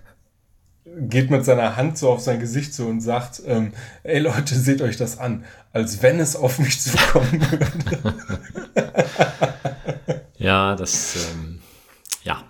geht 0.98 1.31
mit 1.31 1.44
seiner 1.44 1.76
Hand 1.76 1.98
so 1.98 2.11
auf 2.11 2.20
sein 2.20 2.40
Gesicht 2.40 2.74
so 2.74 2.87
und 2.87 3.00
sagt, 3.00 3.42
ähm, 3.46 3.72
ey 4.02 4.18
Leute, 4.20 4.55
seht 4.55 4.83
euch 4.83 4.96
das 4.96 5.18
an, 5.18 5.44
als 5.72 6.02
wenn 6.02 6.20
es 6.20 6.37
auf 6.37 6.59
mich 6.59 6.81
zukommen 6.81 7.40
würde. 7.50 8.14
ja, 10.37 10.76
das, 10.76 11.16
ähm, 11.33 11.61
ja, 12.24 12.42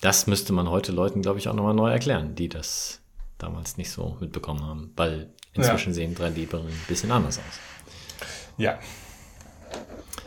das 0.00 0.26
müsste 0.26 0.52
man 0.52 0.68
heute 0.68 0.92
Leuten, 0.92 1.22
glaube 1.22 1.38
ich, 1.38 1.48
auch 1.48 1.54
nochmal 1.54 1.74
neu 1.74 1.90
erklären, 1.90 2.34
die 2.34 2.48
das 2.48 3.00
damals 3.38 3.76
nicht 3.76 3.90
so 3.90 4.16
mitbekommen 4.20 4.64
haben, 4.64 4.92
weil 4.96 5.30
inzwischen 5.54 5.90
Ja. 5.90 5.94
sehen 5.94 6.14
3D-Brillen 6.14 6.68
ein 6.68 6.84
bisschen 6.88 7.10
anders 7.10 7.38
aus. 7.38 8.24
Ja. 8.56 8.78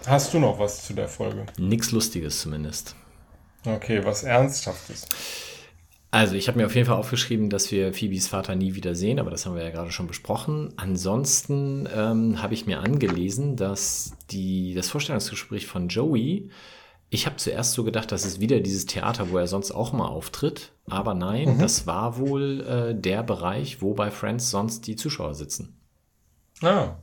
Hast 0.07 0.34
du 0.34 0.39
noch 0.39 0.57
was 0.57 0.86
zu 0.86 0.93
der 0.93 1.07
Folge? 1.07 1.45
Nichts 1.57 1.91
Lustiges 1.91 2.41
zumindest. 2.41 2.95
Okay, 3.65 4.03
was 4.03 4.23
Ernsthaftes. 4.23 5.05
Also, 6.12 6.36
ich 6.36 6.50
habe 6.50 6.60
mir 6.60 6.65
auf 6.65 6.76
jeden 6.76 6.88
Fall 6.88 6.97
aufgeschrieben, 6.97 7.50
dass 7.50 7.71
wir 7.71 7.93
Phoebes 7.93 8.28
Vater 8.28 8.56
nie 8.56 8.76
wieder 8.76 8.95
sehen, 8.95 9.17
aber 9.17 9.32
das 9.32 9.45
haben 9.45 9.56
wir 9.56 9.63
ja 9.63 9.69
gerade 9.69 9.91
schon 9.91 10.08
besprochen. 10.08 10.74
Ansonsten 10.76 11.88
ähm, 11.95 12.41
habe 12.41 12.54
ich 12.54 12.65
mir 12.65 12.82
angelesen, 12.82 13.56
dass 13.56 14.12
die, 14.30 14.74
das 14.74 14.89
Vorstellungsgespräch 14.89 15.67
von 15.67 15.88
Joey, 15.88 16.50
ich 17.10 17.26
habe 17.26 17.38
zuerst 17.38 17.74
so 17.74 17.86
gedacht, 17.86 18.12
das 18.12 18.26
ist 18.26 18.41
wieder 18.41 18.60
dieses 18.60 18.86
Theater, 18.86 19.30
wo 19.30 19.38
er 19.38 19.47
sonst 19.47 19.71
auch 19.71 19.93
mal 19.93 20.08
auftritt, 20.08 20.74
aber 20.88 21.13
nein, 21.13 21.60
das 21.60 21.88
war 21.88 22.17
wohl 22.17 22.62
äh, 22.62 22.95
der 22.95 23.24
Bereich, 23.24 23.82
wo 23.82 23.93
bei 23.93 24.12
Friends 24.12 24.50
sonst 24.50 24.88
die 24.88 24.97
Zuschauer 24.97 25.34
sitzen. 25.34 25.78
Ah, 26.62 26.95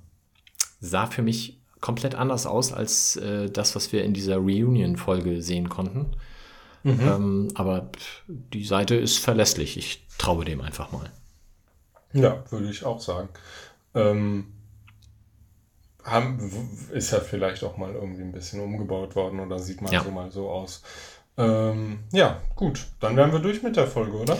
Sah 0.80 1.06
für 1.06 1.22
mich 1.22 1.60
komplett 1.80 2.14
anders 2.14 2.46
aus 2.46 2.72
als 2.72 3.16
äh, 3.16 3.50
das, 3.50 3.74
was 3.74 3.92
wir 3.92 4.04
in 4.04 4.14
dieser 4.14 4.36
Reunion-Folge 4.36 5.42
sehen 5.42 5.68
konnten. 5.68 6.12
Ähm, 6.84 7.48
aber 7.54 7.90
die 8.26 8.64
Seite 8.64 8.94
ist 8.94 9.18
verlässlich. 9.18 9.76
Ich 9.76 10.06
traue 10.18 10.44
dem 10.44 10.60
einfach 10.60 10.90
mal. 10.92 11.10
ja, 12.12 12.42
würde 12.50 12.70
ich 12.70 12.84
auch 12.84 13.00
sagen. 13.00 13.28
Ähm, 13.94 14.52
haben, 16.04 16.50
ist 16.92 17.10
ja 17.10 17.20
vielleicht 17.20 17.62
auch 17.64 17.76
mal 17.76 17.92
irgendwie 17.92 18.22
ein 18.22 18.32
bisschen 18.32 18.60
umgebaut 18.60 19.14
worden 19.16 19.40
oder 19.40 19.58
sieht 19.58 19.82
mal 19.82 19.92
Ja. 19.92 20.02
so 20.02 20.10
mal 20.10 20.30
so 20.30 20.48
aus. 20.50 20.82
Ähm, 21.36 22.00
ja, 22.12 22.40
gut. 22.56 22.86
Dann 23.00 23.16
wären 23.16 23.32
wir 23.32 23.40
durch 23.40 23.62
mit 23.62 23.76
der 23.76 23.86
Folge, 23.86 24.16
oder? 24.16 24.36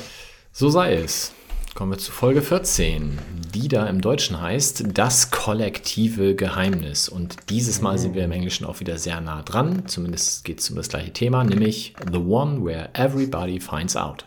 So 0.53 0.71
sei 0.71 0.95
es. 0.95 1.33
Kommen 1.79 1.93
wir 1.93 1.99
zu 1.99 2.11
Folge 2.11 2.43
14, 2.43 3.17
die 3.55 3.69
da 3.69 3.87
im 3.87 4.01
Deutschen 4.01 4.41
heißt 4.41 4.83
Das 4.95 5.31
kollektive 5.31 6.35
Geheimnis. 6.35 7.09
Und 7.09 7.37
dieses 7.51 7.81
Mal 7.81 7.99
sind 7.99 8.17
wir 8.17 8.25
im 8.25 8.33
Englischen 8.33 8.67
auch 8.67 8.81
wieder 8.81 8.99
sehr 8.99 9.21
nah 9.21 9.43
dran. 9.43 9.87
Zumindest 9.87 10.45
geht 10.45 10.59
es 10.59 10.69
um 10.71 10.77
das 10.77 10.89
gleiche 10.89 11.13
Thema, 11.13 11.45
nämlich 11.45 11.95
The 12.11 12.19
One 12.19 12.65
Where 12.65 12.89
Everybody 12.95 13.61
Finds 13.61 13.95
Out. 13.95 14.27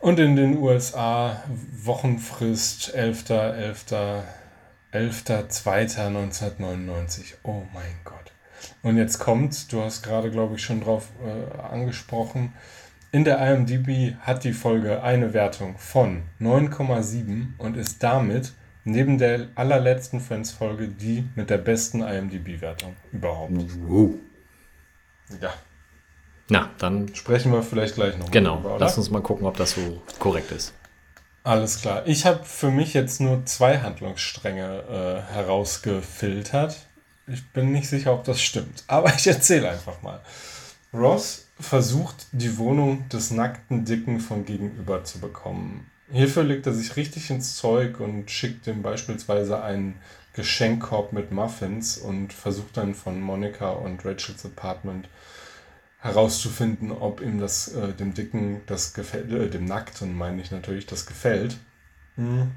Und 0.00 0.18
in 0.18 0.34
den 0.34 0.58
USA 0.58 1.44
Wochenfrist 1.84 2.96
11.11. 2.96 4.24
11.02.1999. 4.94 7.34
Oh 7.42 7.64
mein 7.74 7.96
Gott. 8.04 8.32
Und 8.82 8.96
jetzt 8.96 9.18
kommt, 9.18 9.70
du 9.72 9.82
hast 9.82 10.02
gerade, 10.02 10.30
glaube 10.30 10.56
ich, 10.56 10.62
schon 10.62 10.80
drauf 10.80 11.08
äh, 11.24 11.60
angesprochen, 11.60 12.54
in 13.12 13.24
der 13.24 13.38
IMDb 13.38 14.16
hat 14.20 14.44
die 14.44 14.52
Folge 14.52 15.02
eine 15.02 15.34
Wertung 15.34 15.76
von 15.78 16.22
9,7 16.40 17.48
und 17.58 17.76
ist 17.76 18.02
damit 18.02 18.52
neben 18.84 19.18
der 19.18 19.48
allerletzten 19.54 20.20
Friends-Folge 20.20 20.88
die 20.88 21.24
mit 21.36 21.48
der 21.48 21.58
besten 21.58 22.02
IMDb-Wertung 22.02 22.96
überhaupt. 23.12 23.52
Ja, 25.40 25.54
Na, 26.48 26.70
dann 26.78 27.14
sprechen 27.14 27.52
wir 27.52 27.62
vielleicht 27.62 27.94
gleich 27.94 28.18
noch 28.18 28.30
genau. 28.30 28.56
drüber, 28.56 28.74
oder? 28.74 28.84
Lass 28.84 28.98
uns 28.98 29.10
mal 29.10 29.22
gucken, 29.22 29.46
ob 29.46 29.56
das 29.56 29.70
so 29.72 30.02
korrekt 30.18 30.50
ist. 30.50 30.74
Alles 31.44 31.82
klar. 31.82 32.06
Ich 32.06 32.24
habe 32.24 32.42
für 32.42 32.70
mich 32.70 32.94
jetzt 32.94 33.20
nur 33.20 33.44
zwei 33.44 33.80
Handlungsstränge 33.80 35.24
äh, 35.28 35.32
herausgefiltert. 35.34 36.74
Ich 37.26 37.46
bin 37.50 37.70
nicht 37.70 37.86
sicher, 37.86 38.14
ob 38.14 38.24
das 38.24 38.40
stimmt, 38.40 38.82
aber 38.86 39.14
ich 39.14 39.26
erzähle 39.26 39.68
einfach 39.68 40.00
mal. 40.00 40.20
Ross 40.94 41.46
versucht, 41.60 42.28
die 42.32 42.56
Wohnung 42.56 43.06
des 43.10 43.30
nackten 43.30 43.84
Dicken 43.84 44.20
von 44.20 44.46
gegenüber 44.46 45.04
zu 45.04 45.20
bekommen. 45.20 45.90
Hierfür 46.10 46.44
legt 46.44 46.66
er 46.66 46.72
sich 46.72 46.96
richtig 46.96 47.28
ins 47.28 47.56
Zeug 47.56 48.00
und 48.00 48.30
schickt 48.30 48.66
ihm 48.66 48.80
beispielsweise 48.80 49.62
einen 49.62 50.00
Geschenkkorb 50.32 51.12
mit 51.12 51.30
Muffins 51.30 51.98
und 51.98 52.32
versucht 52.32 52.78
dann 52.78 52.94
von 52.94 53.20
Monica 53.20 53.70
und 53.70 54.04
Rachels 54.04 54.46
Apartment 54.46 55.08
herauszufinden, 56.04 56.92
ob 56.92 57.22
ihm 57.22 57.40
das 57.40 57.68
äh, 57.68 57.94
dem 57.94 58.12
Dicken 58.12 58.60
das 58.66 58.92
gefällt, 58.92 59.32
äh, 59.32 59.48
dem 59.48 59.64
Nackten 59.64 60.14
meine 60.14 60.42
ich 60.42 60.50
natürlich, 60.50 60.84
das 60.84 61.06
gefällt. 61.06 61.56
Hm. 62.16 62.50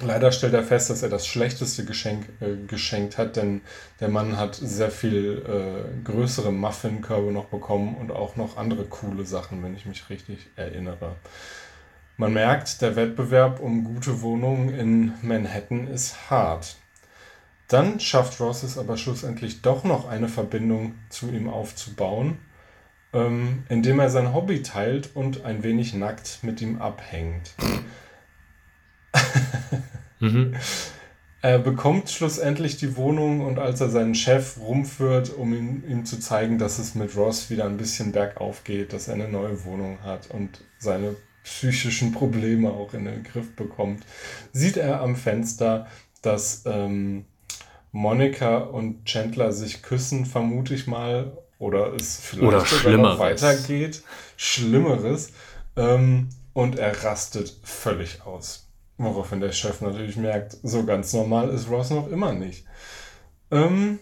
Leider 0.00 0.32
stellt 0.32 0.54
er 0.54 0.64
fest, 0.64 0.90
dass 0.90 1.04
er 1.04 1.10
das 1.10 1.28
schlechteste 1.28 1.84
Geschenk 1.84 2.26
äh, 2.40 2.56
geschenkt 2.66 3.18
hat, 3.18 3.36
denn 3.36 3.60
der 4.00 4.08
Mann 4.08 4.36
hat 4.36 4.56
sehr 4.56 4.90
viel 4.90 5.44
äh, 5.46 6.02
größere 6.02 6.50
Muffinkörbe 6.50 7.30
noch 7.30 7.44
bekommen 7.44 7.94
und 7.94 8.10
auch 8.10 8.34
noch 8.34 8.56
andere 8.56 8.84
coole 8.84 9.24
Sachen, 9.24 9.62
wenn 9.62 9.76
ich 9.76 9.86
mich 9.86 10.10
richtig 10.10 10.48
erinnere. 10.56 11.14
Man 12.16 12.32
merkt, 12.32 12.82
der 12.82 12.96
Wettbewerb 12.96 13.60
um 13.60 13.84
gute 13.84 14.22
Wohnungen 14.22 14.70
in 14.70 15.12
Manhattan 15.22 15.86
ist 15.86 16.30
hart. 16.30 16.79
Dann 17.70 18.00
schafft 18.00 18.40
Ross 18.40 18.64
es 18.64 18.76
aber 18.76 18.96
schlussendlich 18.96 19.62
doch 19.62 19.84
noch 19.84 20.08
eine 20.08 20.26
Verbindung 20.28 20.94
zu 21.08 21.30
ihm 21.30 21.48
aufzubauen, 21.48 22.38
ähm, 23.12 23.62
indem 23.68 24.00
er 24.00 24.10
sein 24.10 24.34
Hobby 24.34 24.62
teilt 24.62 25.10
und 25.14 25.44
ein 25.44 25.62
wenig 25.62 25.94
nackt 25.94 26.40
mit 26.42 26.60
ihm 26.60 26.82
abhängt. 26.82 27.54
Mhm. 30.22 30.54
Er 31.40 31.58
bekommt 31.58 32.10
schlussendlich 32.10 32.76
die 32.76 32.96
Wohnung 32.96 33.40
und 33.40 33.58
als 33.58 33.80
er 33.80 33.88
seinen 33.88 34.14
Chef 34.14 34.58
rumführt, 34.58 35.34
um 35.34 35.54
ihm, 35.54 35.82
ihm 35.88 36.04
zu 36.04 36.20
zeigen, 36.20 36.58
dass 36.58 36.78
es 36.78 36.94
mit 36.94 37.16
Ross 37.16 37.48
wieder 37.48 37.64
ein 37.64 37.78
bisschen 37.78 38.12
bergauf 38.12 38.62
geht, 38.62 38.92
dass 38.92 39.08
er 39.08 39.14
eine 39.14 39.28
neue 39.28 39.64
Wohnung 39.64 40.02
hat 40.02 40.30
und 40.30 40.60
seine 40.78 41.16
psychischen 41.44 42.12
Probleme 42.12 42.70
auch 42.70 42.92
in 42.92 43.06
den 43.06 43.22
Griff 43.24 43.56
bekommt, 43.56 44.04
sieht 44.52 44.76
er 44.76 45.00
am 45.00 45.16
Fenster, 45.16 45.86
dass 46.20 46.64
ähm, 46.66 47.24
Monika 47.92 48.58
und 48.58 49.04
Chandler 49.04 49.52
sich 49.52 49.82
küssen, 49.82 50.26
vermute 50.26 50.74
ich 50.74 50.86
mal, 50.86 51.36
oder 51.58 51.92
es 51.94 52.18
vielleicht 52.20 52.46
Oder 52.46 52.60
sogar 52.60 52.96
noch 52.96 53.16
Schlimmeres. 53.16 53.42
weitergeht. 53.42 54.02
Schlimmeres. 54.36 55.32
Ähm, 55.76 56.28
und 56.52 56.78
er 56.78 57.04
rastet 57.04 57.54
völlig 57.62 58.22
aus. 58.26 58.66
Woraufhin 58.96 59.40
der 59.40 59.52
Chef 59.52 59.80
natürlich 59.80 60.16
merkt, 60.16 60.56
so 60.62 60.84
ganz 60.84 61.12
normal 61.12 61.50
ist 61.50 61.70
Ross 61.70 61.90
noch 61.90 62.08
immer 62.08 62.32
nicht. 62.32 62.64
Ähm, 63.50 63.98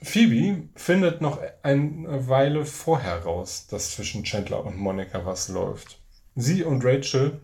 Phoebe 0.00 0.68
findet 0.76 1.20
noch 1.20 1.40
eine 1.62 2.28
Weile 2.28 2.64
vorher 2.64 3.24
raus, 3.24 3.66
dass 3.68 3.92
zwischen 3.96 4.24
Chandler 4.24 4.64
und 4.64 4.76
Monika 4.76 5.24
was 5.26 5.48
läuft. 5.48 5.98
Sie 6.36 6.62
und 6.62 6.84
Rachel 6.84 7.40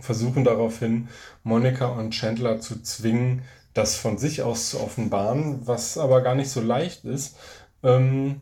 versuchen 0.00 0.44
daraufhin, 0.44 1.08
Monika 1.44 1.86
und 1.86 2.10
Chandler 2.10 2.60
zu 2.60 2.82
zwingen, 2.82 3.42
das 3.78 3.96
von 3.96 4.18
sich 4.18 4.42
aus 4.42 4.70
zu 4.70 4.80
offenbaren, 4.80 5.66
was 5.66 5.98
aber 5.98 6.20
gar 6.22 6.34
nicht 6.34 6.50
so 6.50 6.60
leicht 6.60 7.04
ist. 7.04 7.36
Ähm, 7.84 8.40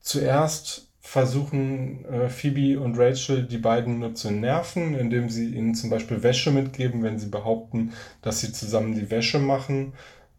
zuerst 0.00 0.88
versuchen 1.00 2.04
äh, 2.06 2.28
Phoebe 2.30 2.80
und 2.80 2.98
Rachel 2.98 3.44
die 3.44 3.58
beiden 3.58 3.98
nur 3.98 4.14
zu 4.14 4.30
nerven, 4.30 4.94
indem 4.94 5.28
sie 5.28 5.54
ihnen 5.54 5.74
zum 5.74 5.90
Beispiel 5.90 6.22
Wäsche 6.22 6.50
mitgeben, 6.50 7.02
wenn 7.02 7.18
sie 7.18 7.28
behaupten, 7.28 7.92
dass 8.22 8.40
sie 8.40 8.52
zusammen 8.52 8.94
die 8.94 9.10
Wäsche 9.10 9.38
machen. 9.38 9.92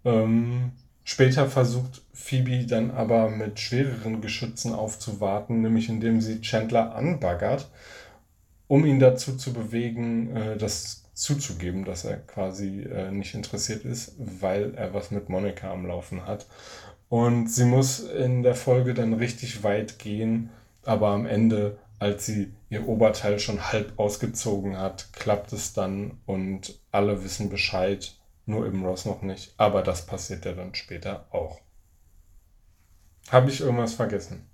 Ähm, 0.06 0.72
später 1.04 1.48
versucht 1.48 2.02
Phoebe 2.12 2.66
dann 2.66 2.92
aber 2.92 3.30
mit 3.30 3.60
schwereren 3.60 4.22
Geschützen 4.22 4.74
aufzuwarten, 4.74 5.62
nämlich 5.62 5.88
indem 5.88 6.20
sie 6.20 6.42
Chandler 6.42 6.96
anbaggert, 6.96 7.70
um 8.68 8.86
ihn 8.86 9.00
dazu 9.00 9.38
zu 9.38 9.54
bewegen, 9.54 10.36
äh, 10.36 10.58
das 10.58 11.09
zuzugeben, 11.20 11.86
dass 11.86 12.06
er 12.06 12.18
quasi 12.18 12.82
äh, 12.84 13.12
nicht 13.12 13.34
interessiert 13.34 13.86
ist, 13.86 14.14
weil 14.18 14.74
er 14.76 14.94
was 14.94 15.12
mit 15.12 15.30
Monika 15.30 15.72
am 15.72 15.86
Laufen 15.86 16.26
hat. 16.26 16.48
Und 17.10 17.50
sie 17.50 17.66
muss 17.66 18.00
in 18.00 18.44
der 18.44 18.56
Folge 18.56 18.94
dann 18.94 19.14
richtig 19.14 19.64
weit 19.64 20.00
gehen, 20.00 20.50
aber 20.84 21.10
am 21.10 21.26
Ende, 21.26 21.78
als 21.98 22.26
sie 22.26 22.54
ihr 22.70 22.88
Oberteil 22.88 23.40
schon 23.40 23.72
halb 23.72 23.98
ausgezogen 23.98 24.78
hat, 24.78 25.12
klappt 25.14 25.52
es 25.54 25.74
dann 25.74 26.20
und 26.26 26.80
alle 26.92 27.24
wissen 27.24 27.50
Bescheid, 27.50 28.16
nur 28.46 28.66
eben 28.66 28.86
Ross 28.86 29.06
noch 29.06 29.22
nicht. 29.22 29.54
Aber 29.58 29.82
das 29.82 30.06
passiert 30.06 30.46
ja 30.46 30.54
dann 30.54 30.76
später 30.76 31.26
auch. 31.32 31.60
Habe 33.30 33.50
ich 33.50 33.62
irgendwas 33.62 33.94
vergessen? 33.94 34.46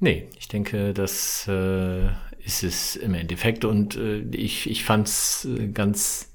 Nee, 0.00 0.28
ich 0.38 0.48
denke, 0.48 0.92
das 0.92 1.46
äh, 1.48 2.06
ist 2.44 2.62
es 2.62 2.96
im 2.96 3.14
Endeffekt 3.14 3.64
und 3.64 3.96
äh, 3.96 4.20
ich, 4.32 4.68
ich 4.68 4.84
fand 4.84 5.08
es 5.08 5.48
ganz 5.72 6.30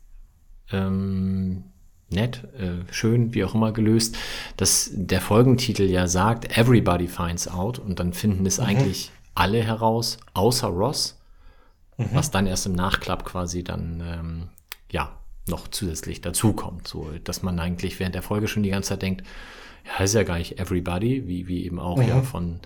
ähm, 0.72 1.66
nett, 2.10 2.44
äh, 2.58 2.92
schön, 2.92 3.34
wie 3.34 3.44
auch 3.44 3.54
immer 3.54 3.72
gelöst, 3.72 4.18
dass 4.58 4.90
der 4.94 5.22
Folgentitel 5.22 5.84
ja 5.84 6.08
sagt, 6.08 6.58
Everybody 6.58 7.08
finds 7.08 7.48
out 7.48 7.80
und 7.80 8.00
dann 8.00 8.14
finden 8.14 8.46
es 8.46 8.60
eigentlich 8.60 9.12
alle 9.36 9.64
heraus, 9.64 10.18
außer 10.34 10.68
Ross. 10.68 11.16
was 12.14 12.32
dann 12.32 12.48
erst 12.48 12.66
im 12.66 12.74
Nachklapp 12.74 13.26
quasi 13.26 13.64
dann, 13.64 14.02
ähm, 14.06 14.48
ja, 14.90 15.20
noch 15.48 15.68
zusätzlich 15.68 16.22
dazukommt. 16.22 16.88
So, 16.88 17.10
dass 17.26 17.44
man 17.44 17.60
eigentlich 17.60 18.00
während 18.00 18.16
der 18.16 18.22
Folge 18.22 18.48
schon 18.48 18.64
die 18.64 18.70
ganze 18.70 18.90
Zeit 18.90 19.02
denkt, 19.02 19.26
ja, 19.86 20.04
ist 20.04 20.14
ja 20.14 20.24
gar 20.24 20.38
nicht 20.38 20.60
everybody, 20.60 21.28
wie, 21.28 21.48
wie 21.48 21.66
eben 21.66 21.80
auch 21.80 22.02
ja 22.02 22.22
von 22.22 22.60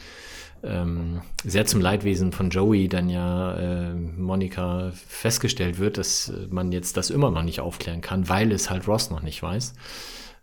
ähm, 0.63 1.21
sehr 1.43 1.65
zum 1.65 1.81
Leidwesen 1.81 2.31
von 2.31 2.49
Joey 2.49 2.87
dann 2.87 3.09
ja 3.09 3.53
äh, 3.55 3.93
Monika 3.93 4.91
festgestellt 4.93 5.77
wird, 5.77 5.97
dass 5.97 6.31
man 6.49 6.71
jetzt 6.71 6.95
das 6.95 7.09
immer 7.09 7.31
noch 7.31 7.43
nicht 7.43 7.59
aufklären 7.59 8.01
kann, 8.01 8.29
weil 8.29 8.51
es 8.51 8.69
halt 8.69 8.87
Ross 8.87 9.09
noch 9.09 9.21
nicht 9.21 9.43
weiß. 9.43 9.73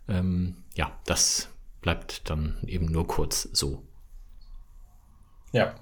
Ähm, 0.07 0.57
ja, 0.75 0.91
das 1.05 1.49
bleibt 1.81 2.29
dann 2.29 2.57
eben 2.67 2.85
nur 2.85 3.07
kurz 3.07 3.49
so. 3.51 3.81
Ja. 5.51 5.73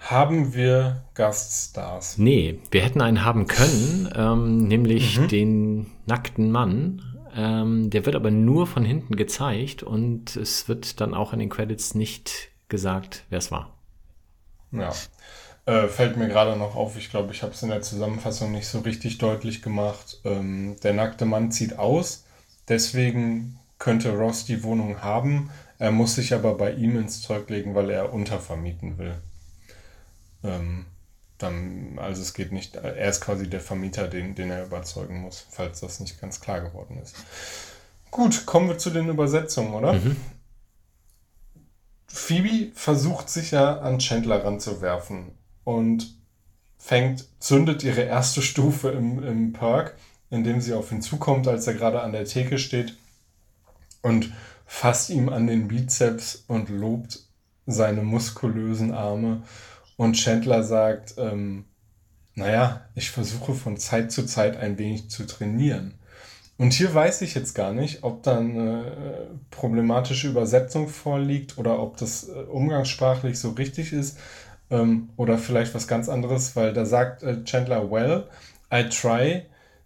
Haben 0.00 0.52
wir 0.52 1.04
Gaststars? 1.14 2.18
Nee, 2.18 2.58
wir 2.70 2.82
hätten 2.82 3.00
einen 3.00 3.24
haben 3.24 3.46
können, 3.46 4.12
ähm, 4.14 4.68
nämlich 4.68 5.18
mhm. 5.18 5.28
den 5.28 5.86
nackten 6.06 6.50
Mann. 6.50 7.02
Ähm, 7.34 7.90
der 7.90 8.04
wird 8.04 8.16
aber 8.16 8.30
nur 8.30 8.66
von 8.66 8.84
hinten 8.84 9.16
gezeigt 9.16 9.82
und 9.82 10.36
es 10.36 10.68
wird 10.68 11.00
dann 11.00 11.14
auch 11.14 11.32
in 11.32 11.38
den 11.38 11.48
Credits 11.48 11.94
nicht 11.94 12.50
gesagt, 12.68 13.24
wer 13.30 13.38
es 13.38 13.50
war. 13.50 13.74
Ja. 14.72 14.92
Äh, 15.64 15.86
fällt 15.88 16.16
mir 16.16 16.28
gerade 16.28 16.56
noch 16.56 16.74
auf, 16.74 16.96
ich 16.96 17.10
glaube, 17.10 17.32
ich 17.32 17.42
habe 17.42 17.52
es 17.52 17.62
in 17.62 17.68
der 17.68 17.82
Zusammenfassung 17.82 18.50
nicht 18.50 18.66
so 18.66 18.80
richtig 18.80 19.18
deutlich 19.18 19.62
gemacht. 19.62 20.20
Ähm, 20.24 20.76
der 20.82 20.92
nackte 20.92 21.24
Mann 21.24 21.52
zieht 21.52 21.78
aus, 21.78 22.24
deswegen 22.68 23.58
könnte 23.78 24.16
Ross 24.16 24.44
die 24.44 24.62
Wohnung 24.64 25.02
haben. 25.02 25.50
Er 25.78 25.92
muss 25.92 26.16
sich 26.16 26.34
aber 26.34 26.54
bei 26.54 26.72
ihm 26.72 26.96
ins 26.96 27.22
Zeug 27.22 27.48
legen, 27.48 27.74
weil 27.74 27.90
er 27.90 28.12
untervermieten 28.12 28.98
will. 28.98 29.14
Ähm, 30.44 30.86
dann, 31.42 31.98
also 31.98 32.22
es 32.22 32.34
geht 32.34 32.52
nicht, 32.52 32.76
er 32.76 33.08
ist 33.08 33.20
quasi 33.20 33.48
der 33.48 33.60
Vermieter, 33.60 34.08
den, 34.08 34.34
den 34.34 34.50
er 34.50 34.64
überzeugen 34.64 35.20
muss, 35.20 35.46
falls 35.50 35.80
das 35.80 36.00
nicht 36.00 36.20
ganz 36.20 36.40
klar 36.40 36.60
geworden 36.60 36.98
ist. 37.02 37.14
Gut, 38.10 38.46
kommen 38.46 38.68
wir 38.68 38.78
zu 38.78 38.90
den 38.90 39.08
Übersetzungen, 39.08 39.74
oder? 39.74 39.94
Mhm. 39.94 40.16
Phoebe 42.06 42.72
versucht 42.74 43.30
sich 43.30 43.52
ja 43.52 43.78
an 43.78 43.98
Chandler 43.98 44.44
ranzuwerfen 44.44 45.32
und 45.64 46.14
fängt, 46.76 47.26
zündet 47.40 47.82
ihre 47.84 48.02
erste 48.02 48.42
Stufe 48.42 48.90
im, 48.90 49.22
im 49.22 49.52
Perk, 49.52 49.96
indem 50.30 50.60
sie 50.60 50.74
auf 50.74 50.92
ihn 50.92 51.00
zukommt, 51.00 51.48
als 51.48 51.66
er 51.66 51.74
gerade 51.74 52.02
an 52.02 52.12
der 52.12 52.24
Theke 52.24 52.58
steht 52.58 52.96
und 54.02 54.32
fasst 54.66 55.10
ihm 55.10 55.28
an 55.28 55.46
den 55.46 55.68
Bizeps 55.68 56.44
und 56.48 56.68
lobt 56.68 57.20
seine 57.66 58.02
muskulösen 58.02 58.92
Arme. 58.92 59.42
Und 60.02 60.14
Chandler 60.14 60.64
sagt, 60.64 61.14
ähm, 61.16 61.64
naja, 62.34 62.80
ich 62.96 63.12
versuche 63.12 63.54
von 63.54 63.76
Zeit 63.76 64.10
zu 64.10 64.26
Zeit 64.26 64.56
ein 64.56 64.76
wenig 64.76 65.10
zu 65.10 65.24
trainieren. 65.28 65.94
Und 66.58 66.72
hier 66.72 66.92
weiß 66.92 67.22
ich 67.22 67.36
jetzt 67.36 67.54
gar 67.54 67.72
nicht, 67.72 68.02
ob 68.02 68.24
da 68.24 68.38
eine 68.38 68.84
äh, 68.84 69.26
problematische 69.52 70.26
Übersetzung 70.26 70.88
vorliegt 70.88 71.56
oder 71.56 71.78
ob 71.78 71.98
das 71.98 72.28
äh, 72.28 72.32
umgangssprachlich 72.32 73.38
so 73.38 73.50
richtig 73.50 73.92
ist 73.92 74.18
ähm, 74.72 75.10
oder 75.16 75.38
vielleicht 75.38 75.72
was 75.72 75.86
ganz 75.86 76.08
anderes, 76.08 76.56
weil 76.56 76.72
da 76.72 76.84
sagt 76.84 77.22
äh, 77.22 77.44
Chandler, 77.44 77.88
well, 77.88 78.24
I 78.74 78.88
try 78.88 79.42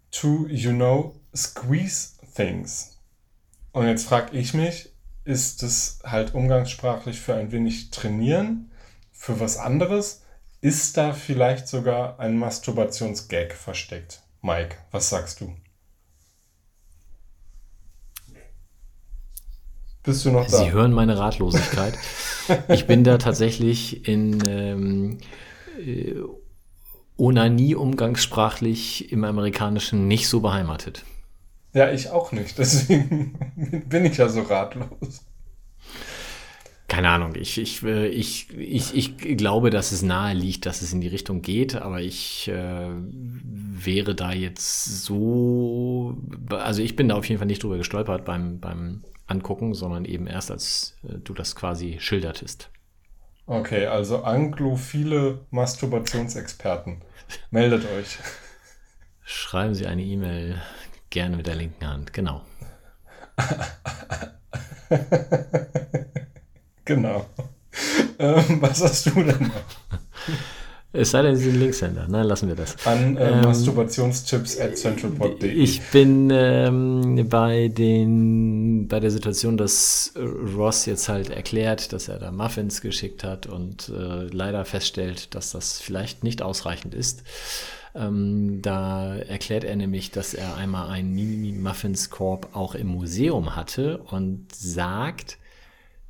to, 0.09 0.47
you 0.47 0.71
know, 0.71 1.13
squeeze 1.35 2.13
things. 2.35 2.97
Und 3.71 3.85
jetzt 3.85 4.07
frage 4.07 4.35
ich 4.35 4.55
mich, 4.55 4.89
ist 5.25 5.61
das 5.61 5.99
halt 6.03 6.33
umgangssprachlich 6.33 7.19
für 7.19 7.35
ein 7.35 7.51
wenig 7.51 7.91
trainieren, 7.91 8.71
für 9.17 9.39
was 9.39 9.57
anderes? 9.57 10.23
Ist 10.61 10.95
da 10.97 11.13
vielleicht 11.13 11.67
sogar 11.67 12.19
ein 12.19 12.37
Masturbationsgag 12.37 13.53
versteckt? 13.53 14.23
Mike, 14.41 14.77
was 14.91 15.09
sagst 15.09 15.41
du? 15.41 15.53
Bist 20.03 20.23
du 20.23 20.31
noch 20.31 20.47
da? 20.47 20.57
Sie 20.57 20.71
hören 20.71 20.93
meine 20.93 21.17
Ratlosigkeit. 21.17 21.97
ich 22.69 22.87
bin 22.87 23.03
da 23.03 23.17
tatsächlich 23.17 24.07
in 24.07 24.41
ähm, 24.47 25.17
äh, 25.85 26.15
Onanie 27.17 27.75
umgangssprachlich 27.75 29.11
im 29.11 29.25
Amerikanischen 29.25 30.07
nicht 30.07 30.29
so 30.29 30.39
beheimatet. 30.39 31.03
Ja, 31.73 31.91
ich 31.91 32.09
auch 32.09 32.31
nicht. 32.31 32.57
Deswegen 32.57 33.33
bin 33.89 34.05
ich 34.05 34.17
ja 34.17 34.29
so 34.29 34.43
ratlos. 34.43 35.25
Keine 36.87 37.09
Ahnung, 37.09 37.35
ich, 37.35 37.57
ich, 37.57 37.83
äh, 37.83 38.07
ich, 38.07 38.49
ich, 38.57 38.95
ich 38.95 39.37
glaube, 39.37 39.71
dass 39.71 39.91
es 39.91 40.03
nahe 40.03 40.33
liegt, 40.33 40.65
dass 40.65 40.81
es 40.81 40.93
in 40.93 41.01
die 41.01 41.09
Richtung 41.09 41.41
geht, 41.41 41.75
aber 41.75 41.99
ich 41.99 42.47
äh, 42.47 42.91
wäre 42.91 44.15
da 44.15 44.31
jetzt 44.31 45.03
so, 45.03 46.17
also 46.49 46.81
ich 46.81 46.95
bin 46.95 47.09
da 47.09 47.15
auf 47.15 47.27
jeden 47.27 47.39
Fall 47.39 47.47
nicht 47.47 47.61
drüber 47.61 47.77
gestolpert 47.77 48.23
beim, 48.23 48.61
beim 48.61 49.03
angucken, 49.27 49.73
sondern 49.73 50.05
eben 50.05 50.27
erst 50.27 50.49
als 50.49 50.95
äh, 51.03 51.17
du 51.17 51.33
das 51.33 51.57
quasi 51.57 51.97
schildertest. 51.99 52.69
Okay, 53.47 53.87
also 53.87 54.23
anglophile 54.23 55.45
Masturbationsexperten. 55.51 57.01
Meldet 57.51 57.83
euch. 57.85 58.17
Schreiben 59.23 59.73
Sie 59.73 59.87
eine 59.87 60.03
E-Mail 60.03 60.61
gerne 61.09 61.35
mit 61.35 61.47
der 61.47 61.55
linken 61.55 61.85
Hand, 61.85 62.13
genau. 62.13 62.43
genau. 66.87 67.25
Ähm, 68.19 68.57
was 68.61 68.81
hast 68.81 69.05
du 69.05 69.11
denn 69.11 69.37
noch? 69.43 69.99
Es 70.93 71.11
sei 71.11 71.21
denn, 71.21 71.35
Sie 71.35 71.51
sind 71.51 71.59
Linkshänder. 71.59 72.07
Nein, 72.09 72.25
lassen 72.25 72.47
wir 72.47 72.55
das. 72.55 72.75
An 72.87 73.17
äh, 73.17 73.29
ähm, 73.29 73.41
Masturbationstipps 73.41 74.59
at 74.59 74.75
centralpod.de. 74.75 75.47
Ich 75.47 75.81
bin 75.91 76.29
ähm, 76.33 77.27
bei, 77.29 77.67
den, 77.67 78.87
bei 78.87 78.99
der 78.99 79.11
Situation, 79.11 79.57
dass 79.57 80.13
Ross 80.55 80.87
jetzt 80.87 81.07
halt 81.07 81.29
erklärt, 81.29 81.93
dass 81.93 82.07
er 82.07 82.17
da 82.17 82.31
Muffins 82.31 82.81
geschickt 82.81 83.23
hat 83.23 83.45
und 83.45 83.89
äh, 83.89 84.23
leider 84.31 84.65
feststellt, 84.65 85.35
dass 85.35 85.51
das 85.51 85.79
vielleicht 85.79 86.23
nicht 86.23 86.41
ausreichend 86.41 86.95
ist. 86.95 87.21
Ähm, 87.93 88.61
da 88.63 89.15
erklärt 89.17 89.65
er 89.65 89.75
nämlich, 89.75 90.09
dass 90.09 90.33
er 90.33 90.55
einmal 90.55 90.89
einen 90.89 91.13
Mini-Muffins-Korb 91.13 92.55
auch 92.55 92.73
im 92.73 92.87
Museum 92.87 93.55
hatte 93.55 93.99
und 94.09 94.47
sagt, 94.55 95.37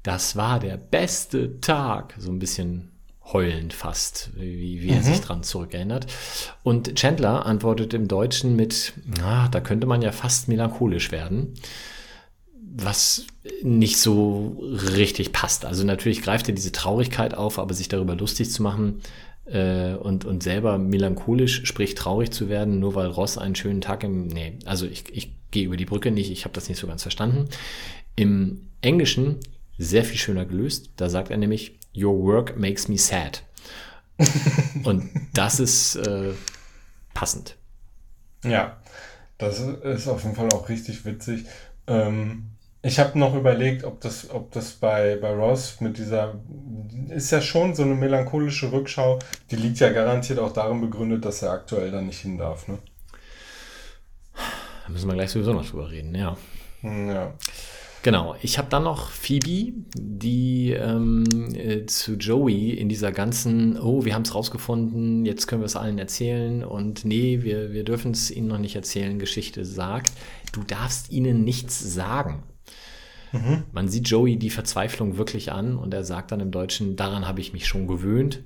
das 0.07 0.37
war 0.37 0.59
der 0.61 0.77
beste 0.77 1.59
Tag. 1.59 2.15
So 2.17 2.31
ein 2.31 2.39
bisschen 2.39 2.93
heulend 3.33 3.73
fast, 3.73 4.31
wie, 4.37 4.81
wie 4.81 4.89
er 4.89 4.99
mhm. 4.99 5.03
sich 5.03 5.19
dran 5.19 5.43
zurückerinnert. 5.43 6.07
Und 6.63 6.95
Chandler 6.95 7.45
antwortet 7.45 7.93
im 7.93 8.07
Deutschen 8.07 8.55
mit, 8.55 8.93
ah, 9.21 9.49
da 9.49 9.59
könnte 9.59 9.85
man 9.85 10.01
ja 10.01 10.13
fast 10.13 10.47
melancholisch 10.47 11.11
werden. 11.11 11.55
Was 12.53 13.25
nicht 13.61 13.97
so 13.97 14.57
richtig 14.95 15.33
passt. 15.33 15.65
Also 15.65 15.83
natürlich 15.83 16.21
greift 16.21 16.47
er 16.47 16.55
diese 16.55 16.71
Traurigkeit 16.71 17.33
auf, 17.33 17.59
aber 17.59 17.73
sich 17.73 17.89
darüber 17.89 18.15
lustig 18.15 18.49
zu 18.49 18.63
machen 18.63 19.01
äh, 19.43 19.95
und, 19.95 20.23
und 20.23 20.41
selber 20.41 20.77
melancholisch, 20.77 21.65
sprich 21.65 21.95
traurig 21.95 22.31
zu 22.31 22.47
werden, 22.47 22.79
nur 22.79 22.95
weil 22.95 23.07
Ross 23.07 23.37
einen 23.37 23.55
schönen 23.55 23.81
Tag 23.81 24.05
im. 24.05 24.27
Nee, 24.27 24.53
also 24.63 24.85
ich, 24.85 25.03
ich 25.11 25.33
gehe 25.51 25.65
über 25.65 25.75
die 25.75 25.85
Brücke 25.85 26.11
nicht, 26.11 26.31
ich 26.31 26.45
habe 26.45 26.53
das 26.53 26.69
nicht 26.69 26.79
so 26.79 26.87
ganz 26.87 27.01
verstanden. 27.01 27.49
Im 28.15 28.69
Englischen 28.79 29.39
sehr 29.77 30.03
viel 30.03 30.17
schöner 30.17 30.45
gelöst. 30.45 30.91
Da 30.97 31.09
sagt 31.09 31.31
er 31.31 31.37
nämlich, 31.37 31.77
Your 31.95 32.17
work 32.23 32.57
makes 32.57 32.87
me 32.87 32.97
sad. 32.97 33.43
Und 34.83 35.09
das 35.33 35.59
ist 35.59 35.95
äh, 35.95 36.33
passend. 37.13 37.55
Ja, 38.43 38.77
das 39.37 39.59
ist 39.59 40.07
auf 40.07 40.23
jeden 40.23 40.35
Fall 40.35 40.49
auch 40.53 40.69
richtig 40.69 41.05
witzig. 41.05 41.45
Ähm, 41.87 42.51
ich 42.81 42.99
habe 42.99 43.17
noch 43.17 43.35
überlegt, 43.35 43.83
ob 43.83 43.99
das, 44.01 44.29
ob 44.29 44.51
das 44.51 44.71
bei, 44.71 45.17
bei 45.17 45.33
Ross 45.33 45.81
mit 45.81 45.97
dieser, 45.97 46.35
ist 47.09 47.31
ja 47.31 47.41
schon 47.41 47.75
so 47.75 47.83
eine 47.83 47.95
melancholische 47.95 48.71
Rückschau, 48.71 49.19
die 49.51 49.55
liegt 49.55 49.79
ja 49.79 49.91
garantiert 49.91 50.39
auch 50.39 50.53
darin 50.53 50.81
begründet, 50.81 51.25
dass 51.25 51.41
er 51.41 51.51
aktuell 51.51 51.91
da 51.91 52.01
nicht 52.01 52.19
hin 52.19 52.37
darf. 52.37 52.67
Ne? 52.67 52.77
Da 54.35 54.93
müssen 54.93 55.07
wir 55.07 55.15
gleich 55.15 55.31
sowieso 55.31 55.53
noch 55.53 55.67
drüber 55.67 55.89
reden, 55.89 56.15
ja. 56.15 56.37
Ja. 56.83 57.33
Genau, 58.03 58.35
ich 58.41 58.57
habe 58.57 58.69
dann 58.69 58.83
noch 58.83 59.09
Phoebe, 59.09 59.73
die 59.95 60.71
ähm, 60.71 61.25
äh, 61.55 61.85
zu 61.87 62.13
Joey 62.13 62.71
in 62.71 62.89
dieser 62.89 63.11
ganzen, 63.11 63.77
oh, 63.79 64.05
wir 64.05 64.13
haben 64.13 64.21
es 64.21 64.33
rausgefunden, 64.33 65.25
jetzt 65.25 65.47
können 65.47 65.61
wir 65.61 65.65
es 65.65 65.75
allen 65.75 65.97
erzählen 65.97 66.63
und 66.63 67.05
nee, 67.05 67.39
wir, 67.41 67.73
wir 67.73 67.83
dürfen 67.83 68.11
es 68.11 68.31
ihnen 68.31 68.47
noch 68.47 68.59
nicht 68.59 68.75
erzählen, 68.75 69.19
Geschichte 69.19 69.65
sagt, 69.65 70.11
du 70.51 70.63
darfst 70.63 71.11
ihnen 71.11 71.43
nichts 71.43 71.79
sagen. 71.79 72.43
Mhm. 73.31 73.63
Man 73.71 73.89
sieht 73.89 74.07
Joey 74.07 74.37
die 74.37 74.51
Verzweiflung 74.51 75.17
wirklich 75.17 75.51
an 75.51 75.77
und 75.77 75.93
er 75.93 76.03
sagt 76.03 76.31
dann 76.31 76.39
im 76.39 76.51
Deutschen, 76.51 76.95
daran 76.95 77.27
habe 77.27 77.41
ich 77.41 77.51
mich 77.51 77.67
schon 77.67 77.87
gewöhnt. 77.87 78.43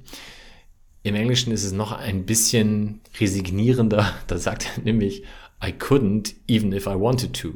Im 1.04 1.16
Englischen 1.16 1.52
ist 1.52 1.64
es 1.64 1.72
noch 1.72 1.92
ein 1.92 2.26
bisschen 2.26 3.02
resignierender, 3.20 4.14
da 4.28 4.38
sagt 4.38 4.68
er 4.76 4.84
nämlich, 4.84 5.24
I 5.64 5.70
couldn't 5.72 6.34
even 6.48 6.72
if 6.72 6.88
I 6.88 6.96
wanted 6.96 7.34
to. 7.34 7.54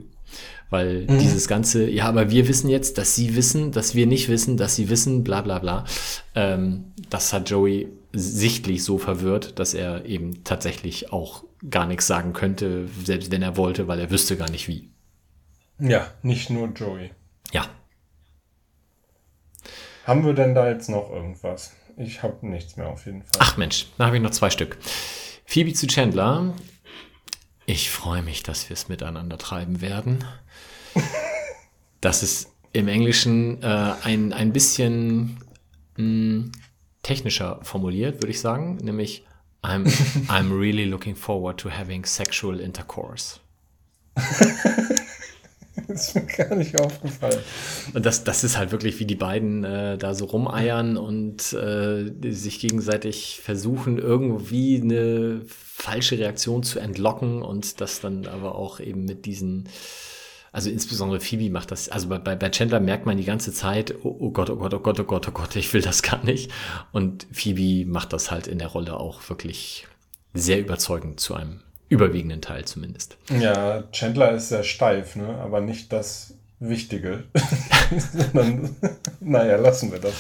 Weil 0.70 1.06
mhm. 1.08 1.20
dieses 1.20 1.48
ganze, 1.48 1.90
ja, 1.90 2.06
aber 2.06 2.32
wir 2.32 2.48
wissen 2.48 2.70
jetzt, 2.70 2.98
dass 2.98 3.16
sie 3.16 3.36
wissen, 3.36 3.72
dass 3.72 3.96
wir 3.96 4.08
nicht 4.08 4.30
wissen, 4.30 4.58
dass 4.58 4.76
sie 4.76 4.90
wissen, 4.90 5.24
bla 5.24 5.42
bla 5.42 5.60
bla. 5.60 5.86
Ähm, 6.34 6.94
das 7.10 7.34
hat 7.34 7.50
Joey 7.50 7.88
sichtlich 8.14 8.84
so 8.84 8.98
verwirrt, 8.98 9.60
dass 9.60 9.74
er 9.74 10.06
eben 10.06 10.44
tatsächlich 10.44 11.12
auch 11.12 11.44
gar 11.70 11.86
nichts 11.86 12.08
sagen 12.08 12.34
könnte, 12.34 12.88
selbst 13.04 13.32
wenn 13.32 13.42
er 13.42 13.58
wollte, 13.58 13.88
weil 13.88 14.00
er 14.00 14.10
wüsste 14.10 14.38
gar 14.38 14.50
nicht 14.50 14.68
wie. 14.68 14.90
Ja, 15.80 16.08
nicht 16.24 16.50
nur 16.50 16.70
Joey. 16.70 17.12
Ja. 17.52 17.68
Haben 20.06 20.26
wir 20.26 20.34
denn 20.34 20.56
da 20.56 20.70
jetzt 20.70 20.90
noch 20.90 21.10
irgendwas? 21.12 21.74
Ich 21.98 22.24
habe 22.24 22.46
nichts 22.48 22.78
mehr 22.78 22.88
auf 22.88 23.06
jeden 23.06 23.24
Fall. 23.24 23.40
Ach 23.40 23.58
Mensch, 23.58 23.88
da 23.98 24.08
habe 24.08 24.18
ich 24.18 24.24
noch 24.24 24.32
zwei 24.32 24.50
Stück. 24.50 24.78
Phoebe 25.46 25.74
zu 25.74 25.88
Chandler. 25.88 26.54
Ich 27.66 27.90
freue 27.90 28.22
mich, 28.22 28.44
dass 28.44 28.70
wir 28.70 28.76
es 28.76 28.90
miteinander 28.90 29.38
treiben 29.38 29.82
werden. 29.82 30.24
Das 32.02 32.22
ist 32.22 32.52
im 32.72 32.88
Englischen 32.88 33.64
äh, 33.64 33.94
ein, 34.04 34.32
ein 34.32 34.54
bisschen 34.54 35.40
mh, 35.98 36.52
technischer 37.02 37.60
formuliert, 37.64 38.22
würde 38.22 38.30
ich 38.30 38.40
sagen, 38.40 38.78
nämlich 38.78 39.26
I'm, 39.64 39.86
I'm 40.28 40.56
really 40.56 40.86
looking 40.86 41.16
forward 41.16 41.60
to 41.62 41.72
having 41.72 42.06
sexual 42.06 42.60
intercourse. 42.60 43.40
Das 45.88 46.08
ist 46.08 46.16
mir 46.16 46.26
gar 46.26 46.56
nicht 46.56 46.80
aufgefallen. 46.80 47.40
Und 47.94 48.06
das, 48.06 48.24
das 48.24 48.44
ist 48.44 48.58
halt 48.58 48.72
wirklich, 48.72 49.00
wie 49.00 49.06
die 49.06 49.16
beiden 49.16 49.64
äh, 49.64 49.98
da 49.98 50.14
so 50.14 50.26
rumeiern 50.26 50.98
und 50.98 51.54
äh, 51.54 52.12
sich 52.32 52.60
gegenseitig 52.60 53.42
versuchen, 53.44 53.98
irgendwie 53.98 54.82
eine 54.82 55.42
falsche 55.46 56.18
Reaktion 56.18 56.64
zu 56.64 56.80
entlocken 56.80 57.42
und 57.42 57.82
das 57.82 58.00
dann 58.00 58.26
aber 58.26 58.56
auch 58.56 58.80
eben 58.80 59.06
mit 59.06 59.26
diesen, 59.26 59.68
also 60.56 60.70
insbesondere 60.70 61.20
Phoebe 61.20 61.50
macht 61.50 61.72
das, 61.72 61.90
also 61.90 62.08
bei, 62.08 62.18
bei 62.18 62.50
Chandler 62.50 62.80
merkt 62.80 63.06
man 63.06 63.18
die 63.18 63.26
ganze 63.26 63.52
Zeit, 63.52 63.94
oh, 64.04 64.16
oh 64.20 64.32
Gott, 64.32 64.50
oh 64.50 64.56
Gott, 64.56 64.74
oh 64.74 64.80
Gott, 64.80 64.98
oh 65.02 65.04
Gott, 65.04 65.28
oh 65.28 65.32
Gott, 65.32 65.54
ich 65.58 65.74
will 65.74 65.82
das 65.82 66.02
gar 66.02 66.24
nicht. 66.24 66.50
Und 66.94 67.28
Phoebe 67.30 67.86
macht 67.86 68.14
das 68.14 68.32
halt 68.32 68.48
in 68.48 68.58
der 68.58 68.70
Rolle 68.70 68.98
auch 68.98 69.28
wirklich 69.28 69.86
sehr 70.34 70.58
überzeugend 70.62 71.20
zu 71.20 71.36
einem 71.36 71.60
überwiegenden 71.90 72.42
Teil 72.42 72.64
zumindest. 72.64 73.18
Ja, 73.38 73.84
Chandler 73.92 74.32
ist 74.32 74.48
sehr 74.48 74.64
steif, 74.64 75.18
ne? 75.18 75.28
aber 75.40 75.60
nicht 75.60 75.92
das 75.92 76.36
Wichtige. 76.62 77.26
Sondern, 78.14 78.78
naja, 79.20 79.58
lassen 79.58 79.92
wir 79.92 80.00
das. 80.00 80.14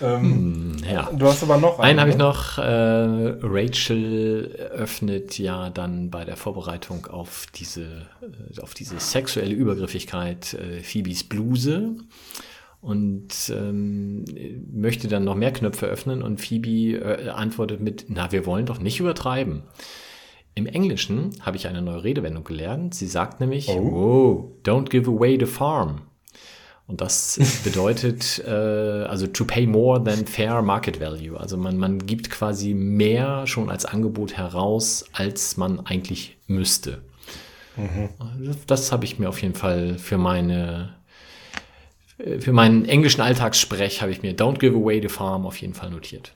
Ähm, 0.00 0.76
Ja. 0.90 1.10
Du 1.12 1.26
hast 1.26 1.42
aber 1.42 1.56
noch 1.58 1.78
Einen 1.78 2.00
habe 2.00 2.10
ich 2.10 2.16
ne? 2.16 2.24
noch. 2.24 2.58
Äh, 2.58 3.38
Rachel 3.42 4.70
öffnet 4.72 5.38
ja 5.38 5.70
dann 5.70 6.10
bei 6.10 6.24
der 6.24 6.36
Vorbereitung 6.36 7.06
auf 7.06 7.46
diese, 7.54 8.08
äh, 8.22 8.60
auf 8.60 8.74
diese 8.74 8.98
sexuelle 8.98 9.54
Übergriffigkeit 9.54 10.54
äh, 10.54 10.80
Phoebes 10.80 11.24
Bluse 11.24 11.96
und 12.80 13.52
ähm, 13.54 14.24
möchte 14.72 15.08
dann 15.08 15.24
noch 15.24 15.34
mehr 15.34 15.52
Knöpfe 15.52 15.86
öffnen 15.86 16.22
und 16.22 16.40
Phoebe 16.40 16.98
äh, 16.98 17.28
antwortet 17.28 17.80
mit, 17.80 18.06
na, 18.08 18.32
wir 18.32 18.46
wollen 18.46 18.66
doch 18.66 18.80
nicht 18.80 19.00
übertreiben. 19.00 19.64
Im 20.54 20.66
Englischen 20.66 21.30
habe 21.42 21.56
ich 21.56 21.68
eine 21.68 21.82
neue 21.82 22.02
Redewendung 22.02 22.44
gelernt. 22.44 22.94
Sie 22.94 23.06
sagt 23.06 23.40
nämlich, 23.40 23.68
oh, 23.68 24.56
don't 24.64 24.90
give 24.90 25.08
away 25.08 25.38
the 25.38 25.46
farm. 25.46 26.02
Und 26.90 27.00
das 27.00 27.38
bedeutet, 27.62 28.42
äh, 28.46 28.50
also 28.50 29.28
to 29.28 29.44
pay 29.44 29.64
more 29.64 30.02
than 30.02 30.26
fair 30.26 30.60
market 30.60 30.98
value. 30.98 31.38
Also 31.38 31.56
man, 31.56 31.76
man 31.76 32.04
gibt 32.04 32.30
quasi 32.30 32.74
mehr 32.74 33.46
schon 33.46 33.70
als 33.70 33.84
Angebot 33.84 34.36
heraus, 34.36 35.04
als 35.12 35.56
man 35.56 35.86
eigentlich 35.86 36.36
müsste. 36.48 37.00
Das, 38.40 38.66
das 38.66 38.92
habe 38.92 39.04
ich 39.04 39.20
mir 39.20 39.28
auf 39.28 39.40
jeden 39.40 39.54
Fall 39.54 39.98
für 39.98 40.18
meine, 40.18 40.96
für 42.40 42.52
meinen 42.52 42.84
englischen 42.84 43.20
Alltagssprech 43.20 44.02
habe 44.02 44.10
ich 44.10 44.22
mir 44.22 44.34
Don't 44.34 44.58
give 44.58 44.76
away 44.76 45.00
the 45.00 45.08
farm 45.08 45.46
auf 45.46 45.56
jeden 45.58 45.74
Fall 45.74 45.90
notiert. 45.90 46.34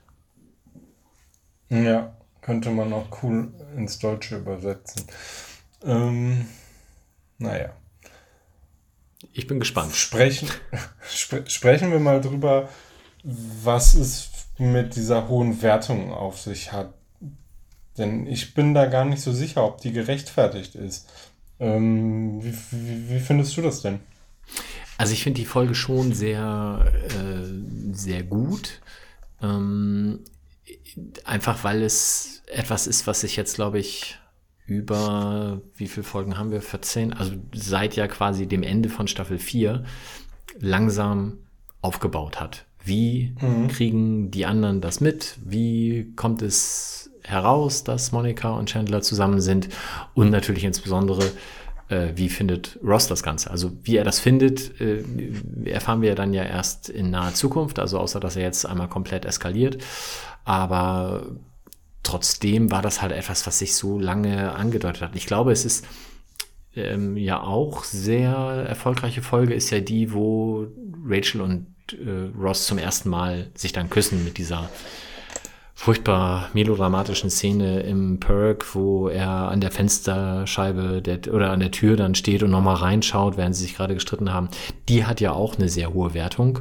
Ja, 1.68 2.16
könnte 2.40 2.70
man 2.70 2.92
auch 2.92 3.08
cool 3.24 3.52
ins 3.76 3.98
Deutsche 3.98 4.36
übersetzen. 4.36 5.04
Ähm, 5.84 6.46
naja. 7.38 7.72
Ich 9.32 9.46
bin 9.46 9.60
gespannt. 9.60 9.94
Sprechen, 9.94 10.48
spre 11.08 11.44
sprechen 11.48 11.90
wir 11.90 12.00
mal 12.00 12.20
drüber, 12.20 12.68
was 13.22 13.94
es 13.94 14.30
mit 14.58 14.96
dieser 14.96 15.28
hohen 15.28 15.62
Wertung 15.62 16.12
auf 16.12 16.40
sich 16.40 16.72
hat. 16.72 16.92
Denn 17.96 18.26
ich 18.26 18.54
bin 18.54 18.74
da 18.74 18.86
gar 18.86 19.04
nicht 19.04 19.22
so 19.22 19.32
sicher, 19.32 19.64
ob 19.64 19.80
die 19.80 19.92
gerechtfertigt 19.92 20.74
ist. 20.74 21.08
Ähm, 21.60 22.42
wie, 22.42 22.54
wie, 22.70 23.10
wie 23.10 23.20
findest 23.20 23.56
du 23.56 23.62
das 23.62 23.82
denn? 23.82 24.00
Also 24.98 25.12
ich 25.12 25.22
finde 25.22 25.40
die 25.40 25.46
Folge 25.46 25.74
schon 25.74 26.12
sehr, 26.12 26.92
äh, 27.10 27.94
sehr 27.94 28.22
gut. 28.22 28.80
Ähm, 29.42 30.20
einfach 31.24 31.64
weil 31.64 31.82
es 31.82 32.42
etwas 32.46 32.86
ist, 32.86 33.06
was 33.06 33.20
sich 33.20 33.36
jetzt, 33.36 33.56
glaube 33.56 33.78
ich, 33.78 34.18
über, 34.66 35.60
wie 35.76 35.88
viele 35.88 36.04
Folgen 36.04 36.38
haben 36.38 36.50
wir? 36.50 36.62
14? 36.62 37.12
Also 37.12 37.32
seit 37.54 37.96
ja 37.96 38.08
quasi 38.08 38.46
dem 38.46 38.62
Ende 38.62 38.88
von 38.88 39.08
Staffel 39.08 39.38
4 39.38 39.84
langsam 40.58 41.38
aufgebaut 41.82 42.40
hat. 42.40 42.64
Wie 42.82 43.34
kriegen 43.68 44.30
die 44.30 44.44
anderen 44.44 44.80
das 44.80 45.00
mit? 45.00 45.38
Wie 45.42 46.12
kommt 46.16 46.42
es 46.42 47.10
heraus, 47.22 47.84
dass 47.84 48.12
Monika 48.12 48.50
und 48.50 48.68
Chandler 48.68 49.00
zusammen 49.00 49.40
sind? 49.40 49.68
Und 50.12 50.30
natürlich 50.30 50.64
insbesondere, 50.64 51.24
äh, 51.88 52.08
wie 52.14 52.28
findet 52.28 52.78
Ross 52.84 53.06
das 53.08 53.22
Ganze? 53.22 53.50
Also 53.50 53.72
wie 53.82 53.96
er 53.96 54.04
das 54.04 54.20
findet, 54.20 54.80
äh, 54.80 55.02
erfahren 55.64 56.02
wir 56.02 56.14
dann 56.14 56.34
ja 56.34 56.42
erst 56.42 56.90
in 56.90 57.10
naher 57.10 57.34
Zukunft, 57.34 57.78
also 57.78 57.98
außer 57.98 58.20
dass 58.20 58.36
er 58.36 58.42
jetzt 58.42 58.66
einmal 58.66 58.88
komplett 58.88 59.24
eskaliert. 59.24 59.78
Aber 60.44 61.22
trotzdem 62.04 62.70
war 62.70 62.82
das 62.82 63.02
halt 63.02 63.12
etwas, 63.12 63.46
was 63.46 63.58
sich 63.58 63.74
so 63.74 63.98
lange 63.98 64.54
angedeutet 64.54 65.02
hat. 65.02 65.16
Ich 65.16 65.26
glaube, 65.26 65.52
es 65.52 65.64
ist 65.64 65.86
ähm, 66.76 67.16
ja 67.16 67.42
auch 67.42 67.84
sehr 67.84 68.30
erfolgreiche 68.32 69.22
Folge, 69.22 69.54
ist 69.54 69.70
ja 69.70 69.80
die, 69.80 70.12
wo 70.12 70.66
Rachel 71.06 71.40
und 71.40 71.66
äh, 71.92 72.30
Ross 72.38 72.66
zum 72.66 72.78
ersten 72.78 73.08
Mal 73.08 73.50
sich 73.54 73.72
dann 73.72 73.90
küssen 73.90 74.24
mit 74.24 74.38
dieser 74.38 74.68
furchtbar 75.76 76.48
melodramatischen 76.54 77.30
Szene 77.30 77.80
im 77.80 78.20
Perk, 78.20 78.74
wo 78.74 79.08
er 79.08 79.28
an 79.28 79.60
der 79.60 79.72
Fensterscheibe 79.72 81.02
der, 81.02 81.34
oder 81.34 81.50
an 81.50 81.60
der 81.60 81.72
Tür 81.72 81.96
dann 81.96 82.14
steht 82.14 82.42
und 82.42 82.50
nochmal 82.50 82.76
reinschaut, 82.76 83.36
während 83.36 83.56
sie 83.56 83.64
sich 83.64 83.76
gerade 83.76 83.94
gestritten 83.94 84.32
haben. 84.32 84.48
Die 84.88 85.04
hat 85.04 85.20
ja 85.20 85.32
auch 85.32 85.56
eine 85.56 85.68
sehr 85.68 85.92
hohe 85.92 86.14
Wertung. 86.14 86.60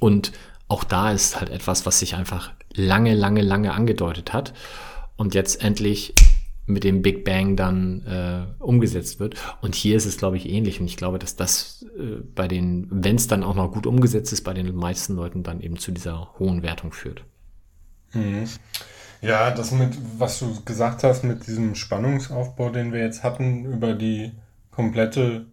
Und 0.00 0.32
auch 0.68 0.84
da 0.84 1.12
ist 1.12 1.38
halt 1.38 1.50
etwas, 1.50 1.86
was 1.86 1.98
sich 1.98 2.14
einfach 2.14 2.50
lange, 2.74 3.14
lange, 3.14 3.42
lange 3.42 3.72
angedeutet 3.72 4.32
hat 4.32 4.54
und 5.16 5.34
jetzt 5.34 5.62
endlich 5.62 6.14
mit 6.68 6.84
dem 6.84 7.02
Big 7.02 7.24
Bang 7.24 7.56
dann 7.56 8.06
äh, 8.06 8.62
umgesetzt 8.62 9.20
wird. 9.20 9.36
Und 9.62 9.74
hier 9.74 9.96
ist 9.96 10.04
es, 10.04 10.18
glaube 10.18 10.36
ich, 10.36 10.48
ähnlich. 10.48 10.80
Und 10.80 10.86
ich 10.86 10.96
glaube, 10.96 11.18
dass 11.18 11.34
das 11.34 11.86
äh, 11.98 12.20
bei 12.34 12.46
den, 12.46 12.86
wenn 12.90 13.16
es 13.16 13.26
dann 13.26 13.42
auch 13.42 13.54
noch 13.54 13.72
gut 13.72 13.86
umgesetzt 13.86 14.32
ist, 14.32 14.42
bei 14.42 14.52
den 14.52 14.74
meisten 14.74 15.16
Leuten 15.16 15.42
dann 15.42 15.60
eben 15.60 15.78
zu 15.78 15.92
dieser 15.92 16.34
hohen 16.38 16.62
Wertung 16.62 16.92
führt. 16.92 17.24
Ja, 19.20 19.50
das 19.50 19.72
mit, 19.72 19.96
was 20.18 20.38
du 20.38 20.62
gesagt 20.64 21.02
hast, 21.02 21.24
mit 21.24 21.46
diesem 21.46 21.74
Spannungsaufbau, 21.74 22.70
den 22.70 22.92
wir 22.92 23.00
jetzt 23.00 23.24
hatten, 23.24 23.64
über 23.64 23.94
die 23.94 24.32
komplette, 24.70 25.46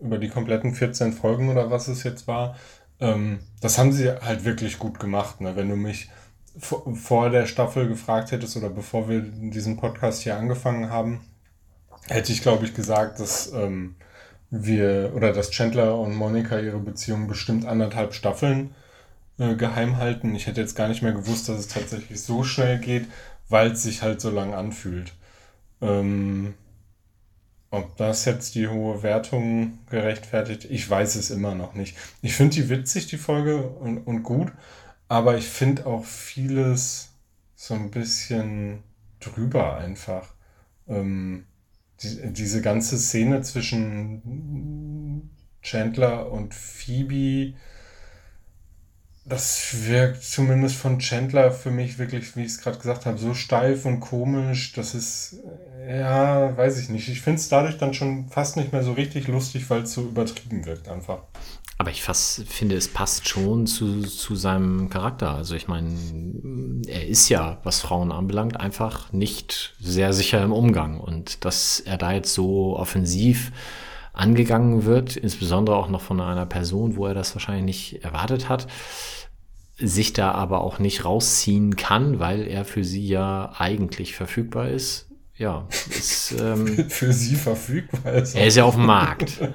über 0.00 0.18
die 0.18 0.28
kompletten 0.28 0.74
14 0.74 1.12
Folgen 1.12 1.48
oder 1.48 1.70
was 1.70 1.88
es 1.88 2.04
jetzt 2.04 2.28
war, 2.28 2.56
ähm, 3.00 3.40
das 3.60 3.78
haben 3.78 3.92
sie 3.92 4.10
halt 4.10 4.44
wirklich 4.44 4.78
gut 4.78 5.00
gemacht. 5.00 5.40
Ne? 5.40 5.56
Wenn 5.56 5.68
du 5.68 5.76
mich 5.76 6.08
vor, 6.58 7.30
der 7.30 7.46
Staffel 7.46 7.88
gefragt 7.88 8.32
hättest 8.32 8.56
oder 8.56 8.70
bevor 8.70 9.08
wir 9.08 9.20
diesen 9.20 9.76
Podcast 9.76 10.22
hier 10.22 10.36
angefangen 10.36 10.90
haben, 10.90 11.20
hätte 12.08 12.32
ich, 12.32 12.42
glaube 12.42 12.64
ich, 12.64 12.74
gesagt, 12.74 13.20
dass 13.20 13.52
ähm, 13.52 13.96
wir 14.50 15.12
oder 15.14 15.32
dass 15.32 15.50
Chandler 15.50 15.98
und 15.98 16.14
Monika 16.14 16.58
ihre 16.58 16.78
Beziehung 16.78 17.28
bestimmt 17.28 17.66
anderthalb 17.66 18.14
Staffeln 18.14 18.74
äh, 19.38 19.54
geheim 19.54 19.98
halten. 19.98 20.34
Ich 20.34 20.46
hätte 20.46 20.60
jetzt 20.60 20.74
gar 20.74 20.88
nicht 20.88 21.02
mehr 21.02 21.12
gewusst, 21.12 21.48
dass 21.48 21.58
es 21.58 21.68
tatsächlich 21.68 22.20
so 22.22 22.44
schnell 22.44 22.78
geht, 22.78 23.06
weil 23.48 23.72
es 23.72 23.82
sich 23.82 24.02
halt 24.02 24.20
so 24.20 24.30
lang 24.30 24.54
anfühlt. 24.54 25.12
Ähm, 25.80 26.54
ob 27.70 27.96
das 27.98 28.24
jetzt 28.24 28.54
die 28.54 28.68
hohe 28.68 29.02
Wertung 29.02 29.78
gerechtfertigt, 29.90 30.66
ich 30.70 30.88
weiß 30.88 31.16
es 31.16 31.30
immer 31.30 31.54
noch 31.54 31.74
nicht. 31.74 31.96
Ich 32.22 32.34
finde 32.34 32.54
die 32.54 32.70
witzig, 32.70 33.06
die 33.08 33.18
Folge, 33.18 33.58
und, 33.62 33.98
und 33.98 34.22
gut, 34.22 34.52
aber 35.08 35.36
ich 35.38 35.48
finde 35.48 35.86
auch 35.86 36.04
vieles 36.04 37.10
so 37.54 37.74
ein 37.74 37.90
bisschen 37.90 38.82
drüber 39.20 39.76
einfach. 39.78 40.28
Ähm, 40.86 41.46
die, 42.02 42.32
diese 42.32 42.62
ganze 42.62 42.98
Szene 42.98 43.42
zwischen 43.42 45.30
Chandler 45.62 46.30
und 46.30 46.54
Phoebe, 46.54 47.54
das 49.24 49.86
wirkt 49.86 50.22
zumindest 50.22 50.76
von 50.76 51.00
Chandler 51.00 51.50
für 51.50 51.70
mich 51.70 51.98
wirklich, 51.98 52.36
wie 52.36 52.42
ich 52.42 52.52
es 52.52 52.60
gerade 52.60 52.78
gesagt 52.78 53.04
habe, 53.04 53.18
so 53.18 53.34
steif 53.34 53.84
und 53.84 54.00
komisch. 54.00 54.72
Das 54.72 54.94
ist, 54.94 55.36
ja, 55.86 56.56
weiß 56.56 56.78
ich 56.78 56.88
nicht. 56.88 57.08
Ich 57.08 57.20
finde 57.20 57.40
es 57.40 57.48
dadurch 57.48 57.76
dann 57.76 57.92
schon 57.92 58.28
fast 58.28 58.56
nicht 58.56 58.72
mehr 58.72 58.82
so 58.82 58.92
richtig 58.92 59.28
lustig, 59.28 59.68
weil 59.68 59.82
es 59.82 59.92
so 59.92 60.02
übertrieben 60.02 60.64
wirkt 60.64 60.88
einfach. 60.88 61.24
Aber 61.80 61.90
ich 61.90 62.02
fast 62.02 62.42
finde, 62.48 62.74
es 62.74 62.88
passt 62.88 63.28
schon 63.28 63.68
zu, 63.68 64.02
zu 64.02 64.34
seinem 64.34 64.90
Charakter. 64.90 65.34
Also 65.34 65.54
ich 65.54 65.68
meine, 65.68 66.82
er 66.88 67.06
ist 67.06 67.28
ja, 67.28 67.58
was 67.62 67.80
Frauen 67.80 68.10
anbelangt, 68.10 68.58
einfach 68.58 69.12
nicht 69.12 69.74
sehr 69.78 70.12
sicher 70.12 70.42
im 70.42 70.52
Umgang. 70.52 70.98
Und 70.98 71.44
dass 71.44 71.78
er 71.78 71.96
da 71.96 72.10
jetzt 72.12 72.34
so 72.34 72.76
offensiv 72.76 73.52
angegangen 74.12 74.84
wird, 74.86 75.16
insbesondere 75.16 75.76
auch 75.76 75.88
noch 75.88 76.00
von 76.00 76.20
einer 76.20 76.46
Person, 76.46 76.96
wo 76.96 77.06
er 77.06 77.14
das 77.14 77.36
wahrscheinlich 77.36 77.92
nicht 77.92 78.04
erwartet 78.04 78.48
hat, 78.48 78.66
sich 79.76 80.12
da 80.12 80.32
aber 80.32 80.62
auch 80.62 80.80
nicht 80.80 81.04
rausziehen 81.04 81.76
kann, 81.76 82.18
weil 82.18 82.48
er 82.48 82.64
für 82.64 82.82
sie 82.82 83.06
ja 83.06 83.52
eigentlich 83.56 84.16
verfügbar 84.16 84.68
ist. 84.68 85.06
Ja, 85.36 85.68
ist, 85.90 86.34
ähm, 86.40 86.66
für 86.90 87.12
sie 87.12 87.36
verfügbar 87.36 88.14
ist. 88.14 88.34
Er 88.34 88.48
ist 88.48 88.56
ja 88.56 88.64
auf 88.64 88.74
dem 88.74 88.86
Markt. 88.86 89.40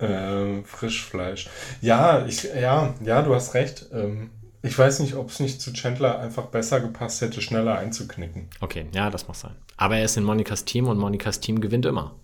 ähm, 0.00 0.64
Frischfleisch. 0.64 1.48
Ja, 1.80 2.26
ich, 2.26 2.44
ja, 2.44 2.94
ja, 3.04 3.22
du 3.22 3.34
hast 3.34 3.54
recht. 3.54 3.86
Ähm, 3.92 4.30
ich 4.62 4.76
weiß 4.76 5.00
nicht, 5.00 5.14
ob 5.14 5.30
es 5.30 5.40
nicht 5.40 5.60
zu 5.60 5.72
Chandler 5.72 6.18
einfach 6.18 6.46
besser 6.46 6.80
gepasst 6.80 7.20
hätte, 7.20 7.40
schneller 7.40 7.78
einzuknicken. 7.78 8.48
Okay, 8.60 8.86
ja, 8.92 9.08
das 9.08 9.28
muss 9.28 9.40
sein. 9.40 9.54
Aber 9.76 9.96
er 9.96 10.04
ist 10.04 10.16
in 10.16 10.24
Monikas 10.24 10.64
Team 10.64 10.88
und 10.88 10.98
Monikas 10.98 11.40
Team 11.40 11.60
gewinnt 11.60 11.86
immer. 11.86 12.16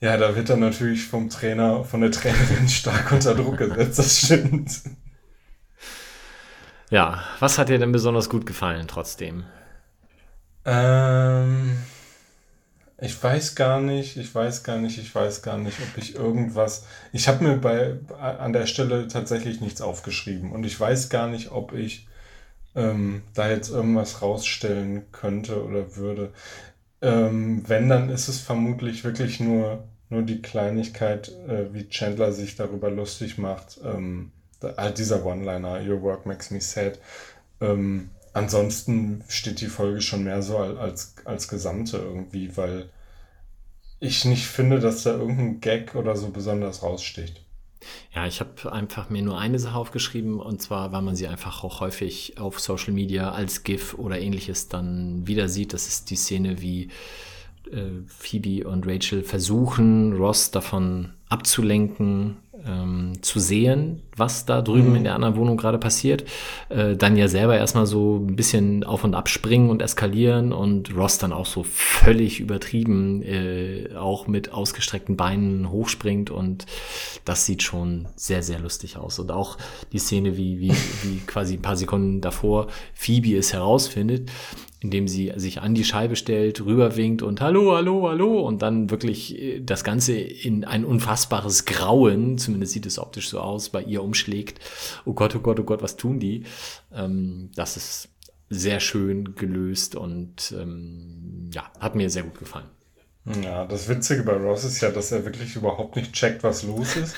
Ja, 0.00 0.16
da 0.16 0.36
wird 0.36 0.48
er 0.48 0.56
natürlich 0.56 1.06
vom 1.06 1.28
Trainer, 1.28 1.84
von 1.84 2.00
der 2.00 2.10
Trainerin 2.10 2.68
stark 2.68 3.12
unter 3.12 3.34
Druck 3.34 3.58
gesetzt, 3.58 3.98
das 3.98 4.18
stimmt. 4.18 4.80
Ja, 6.90 7.22
was 7.40 7.58
hat 7.58 7.68
dir 7.68 7.78
denn 7.78 7.92
besonders 7.92 8.30
gut 8.30 8.46
gefallen 8.46 8.88
trotzdem? 8.88 9.44
Ähm, 10.64 11.78
ich 13.00 13.22
weiß 13.22 13.54
gar 13.54 13.80
nicht, 13.80 14.16
ich 14.16 14.34
weiß 14.34 14.64
gar 14.64 14.78
nicht, 14.78 14.98
ich 14.98 15.14
weiß 15.14 15.42
gar 15.42 15.56
nicht, 15.56 15.78
ob 15.80 15.96
ich 16.02 16.16
irgendwas. 16.16 16.84
Ich 17.12 17.28
habe 17.28 17.44
mir 17.44 17.56
bei 17.56 17.98
an 18.18 18.52
der 18.52 18.66
Stelle 18.66 19.06
tatsächlich 19.06 19.60
nichts 19.60 19.80
aufgeschrieben 19.80 20.50
und 20.52 20.66
ich 20.66 20.78
weiß 20.78 21.08
gar 21.08 21.28
nicht, 21.28 21.52
ob 21.52 21.72
ich 21.72 22.08
ähm, 22.74 23.22
da 23.34 23.50
jetzt 23.50 23.70
irgendwas 23.70 24.20
rausstellen 24.20 25.04
könnte 25.12 25.64
oder 25.64 25.96
würde. 25.96 26.32
Ähm, 27.00 27.62
wenn, 27.68 27.88
dann 27.88 28.10
ist 28.10 28.28
es 28.28 28.40
vermutlich 28.40 29.04
wirklich 29.04 29.38
nur, 29.38 29.84
nur 30.10 30.22
die 30.22 30.42
Kleinigkeit, 30.42 31.28
äh, 31.48 31.72
wie 31.72 31.88
Chandler 31.88 32.32
sich 32.32 32.56
darüber 32.56 32.90
lustig 32.90 33.38
macht. 33.38 33.80
Ähm, 33.84 34.32
da, 34.58 34.74
halt 34.76 34.98
dieser 34.98 35.24
One-Liner, 35.24 35.80
Your 35.88 36.02
work 36.02 36.26
makes 36.26 36.50
me 36.50 36.60
sad. 36.60 36.98
Ähm, 37.60 38.10
ansonsten 38.32 39.24
steht 39.28 39.60
die 39.60 39.66
Folge 39.66 40.00
schon 40.00 40.24
mehr 40.24 40.42
so 40.42 40.58
als, 40.58 41.14
als 41.24 41.48
Gesamte 41.48 41.98
irgendwie, 41.98 42.56
weil 42.56 42.90
ich 44.00 44.24
nicht 44.24 44.46
finde, 44.46 44.78
dass 44.78 45.02
da 45.02 45.12
irgendein 45.12 45.60
Gag 45.60 45.94
oder 45.94 46.16
so 46.16 46.30
besonders 46.30 46.82
raussticht. 46.82 47.42
Ja, 48.14 48.26
ich 48.26 48.40
habe 48.40 48.72
einfach 48.72 49.08
mir 49.08 49.22
nur 49.22 49.38
eine 49.38 49.58
Sache 49.58 49.76
aufgeschrieben 49.76 50.40
und 50.40 50.60
zwar, 50.60 50.92
weil 50.92 51.02
man 51.02 51.16
sie 51.16 51.28
einfach 51.28 51.62
auch 51.62 51.80
häufig 51.80 52.38
auf 52.38 52.58
Social 52.60 52.92
Media 52.92 53.32
als 53.32 53.62
GIF 53.62 53.94
oder 53.94 54.20
ähnliches 54.20 54.68
dann 54.68 55.26
wieder 55.26 55.48
sieht. 55.48 55.72
Das 55.72 55.86
ist 55.86 56.10
die 56.10 56.16
Szene, 56.16 56.60
wie 56.60 56.88
äh, 57.70 58.02
Phoebe 58.06 58.68
und 58.68 58.86
Rachel 58.86 59.22
versuchen, 59.22 60.14
Ross 60.14 60.50
davon 60.50 61.14
abzulenken, 61.28 62.38
ähm, 62.66 63.14
zu 63.22 63.38
sehen, 63.40 64.02
was 64.16 64.46
da 64.46 64.62
drüben 64.62 64.90
mhm. 64.90 64.96
in 64.96 65.04
der 65.04 65.14
anderen 65.14 65.36
Wohnung 65.36 65.56
gerade 65.56 65.78
passiert. 65.78 66.24
Äh, 66.68 66.96
dann 66.96 67.16
ja 67.16 67.28
selber 67.28 67.56
erstmal 67.56 67.86
so 67.86 68.16
ein 68.16 68.36
bisschen 68.36 68.84
auf 68.84 69.04
und 69.04 69.14
ab 69.14 69.28
springen 69.28 69.70
und 69.70 69.82
eskalieren 69.82 70.52
und 70.52 70.94
Ross 70.96 71.18
dann 71.18 71.32
auch 71.32 71.46
so 71.46 71.62
völlig 71.62 72.40
übertrieben, 72.40 73.22
äh, 73.22 73.94
auch 73.96 74.26
mit 74.26 74.52
ausgestreckten 74.52 75.16
Beinen 75.16 75.70
hochspringt 75.70 76.30
und 76.30 76.66
das 77.24 77.46
sieht 77.46 77.62
schon 77.62 78.08
sehr, 78.16 78.42
sehr 78.42 78.58
lustig 78.58 78.96
aus. 78.96 79.18
Und 79.18 79.30
auch 79.30 79.58
die 79.92 79.98
Szene, 79.98 80.36
wie, 80.36 80.60
wie, 80.60 80.72
wie 81.02 81.18
quasi 81.26 81.54
ein 81.54 81.62
paar 81.62 81.76
Sekunden 81.76 82.20
davor 82.20 82.68
Phoebe 82.94 83.36
es 83.36 83.52
herausfindet, 83.52 84.30
indem 84.80 85.08
sie 85.08 85.32
sich 85.36 85.60
an 85.60 85.74
die 85.74 85.84
Scheibe 85.84 86.14
stellt, 86.14 86.64
rüberwinkt 86.64 87.22
und 87.22 87.40
Hallo, 87.40 87.74
hallo, 87.74 88.08
hallo 88.08 88.40
und 88.46 88.62
dann 88.62 88.90
wirklich 88.90 89.36
äh, 89.36 89.60
das 89.60 89.82
Ganze 89.82 90.16
in 90.16 90.64
ein 90.64 90.84
unfassbares 90.84 91.64
Grauen, 91.64 92.38
zumindest 92.38 92.72
sieht 92.72 92.86
es 92.86 92.98
optisch 92.98 93.28
so 93.28 93.40
aus, 93.40 93.70
bei 93.70 93.82
ihr 93.82 94.02
umschlägt. 94.02 94.60
Oh 95.04 95.14
Gott, 95.14 95.34
oh 95.34 95.40
Gott, 95.40 95.58
oh 95.58 95.64
Gott, 95.64 95.82
was 95.82 95.96
tun 95.96 96.20
die? 96.20 96.44
Ähm, 96.92 97.50
das 97.56 97.76
ist 97.76 98.08
sehr 98.50 98.80
schön 98.80 99.34
gelöst 99.34 99.94
und 99.94 100.54
ähm, 100.56 101.50
ja, 101.52 101.70
hat 101.80 101.96
mir 101.96 102.08
sehr 102.08 102.22
gut 102.22 102.38
gefallen. 102.38 102.68
Ja, 103.42 103.66
das 103.66 103.88
Witzige 103.88 104.22
bei 104.22 104.32
Ross 104.32 104.64
ist 104.64 104.80
ja, 104.80 104.90
dass 104.90 105.12
er 105.12 105.24
wirklich 105.24 105.54
überhaupt 105.54 105.96
nicht 105.96 106.12
checkt, 106.12 106.42
was 106.44 106.62
los 106.62 106.96
ist, 106.96 107.14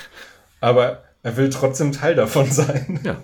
aber 0.59 1.03
er 1.23 1.37
will 1.37 1.49
trotzdem 1.49 1.91
Teil 1.91 2.15
davon 2.15 2.51
sein. 2.51 2.99
Ja. 3.03 3.21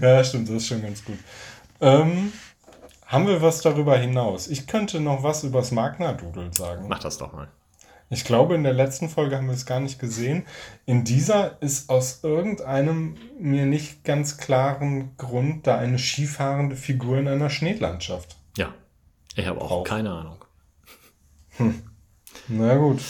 ja, 0.00 0.24
stimmt, 0.24 0.48
das 0.48 0.56
ist 0.56 0.66
schon 0.66 0.82
ganz 0.82 1.04
gut. 1.04 1.18
Ähm, 1.82 2.32
haben 3.06 3.26
wir 3.26 3.42
was 3.42 3.60
darüber 3.60 3.98
hinaus? 3.98 4.46
Ich 4.48 4.66
könnte 4.66 5.00
noch 5.00 5.22
was 5.22 5.44
übers 5.44 5.72
Magna-Doodle 5.72 6.52
sagen. 6.52 6.86
Mach 6.88 7.00
das 7.00 7.18
doch 7.18 7.32
mal. 7.32 7.48
Ich 8.08 8.24
glaube, 8.24 8.54
in 8.54 8.62
der 8.62 8.72
letzten 8.74 9.08
Folge 9.08 9.36
haben 9.36 9.46
wir 9.46 9.54
es 9.54 9.66
gar 9.66 9.80
nicht 9.80 9.98
gesehen. 9.98 10.44
In 10.86 11.02
dieser 11.02 11.60
ist 11.62 11.88
aus 11.90 12.20
irgendeinem 12.22 13.16
mir 13.40 13.66
nicht 13.66 14.04
ganz 14.04 14.36
klaren 14.36 15.16
Grund 15.16 15.66
da 15.66 15.78
eine 15.78 15.98
skifahrende 15.98 16.76
Figur 16.76 17.18
in 17.18 17.26
einer 17.26 17.50
Schneelandschaft. 17.50 18.36
Ja, 18.56 18.74
ich 19.34 19.46
habe 19.46 19.60
auch 19.60 19.68
Drauf. 19.68 19.88
keine 19.88 20.12
Ahnung. 20.12 20.44
Hm. 21.56 21.82
Na 22.48 22.76
gut. 22.76 23.00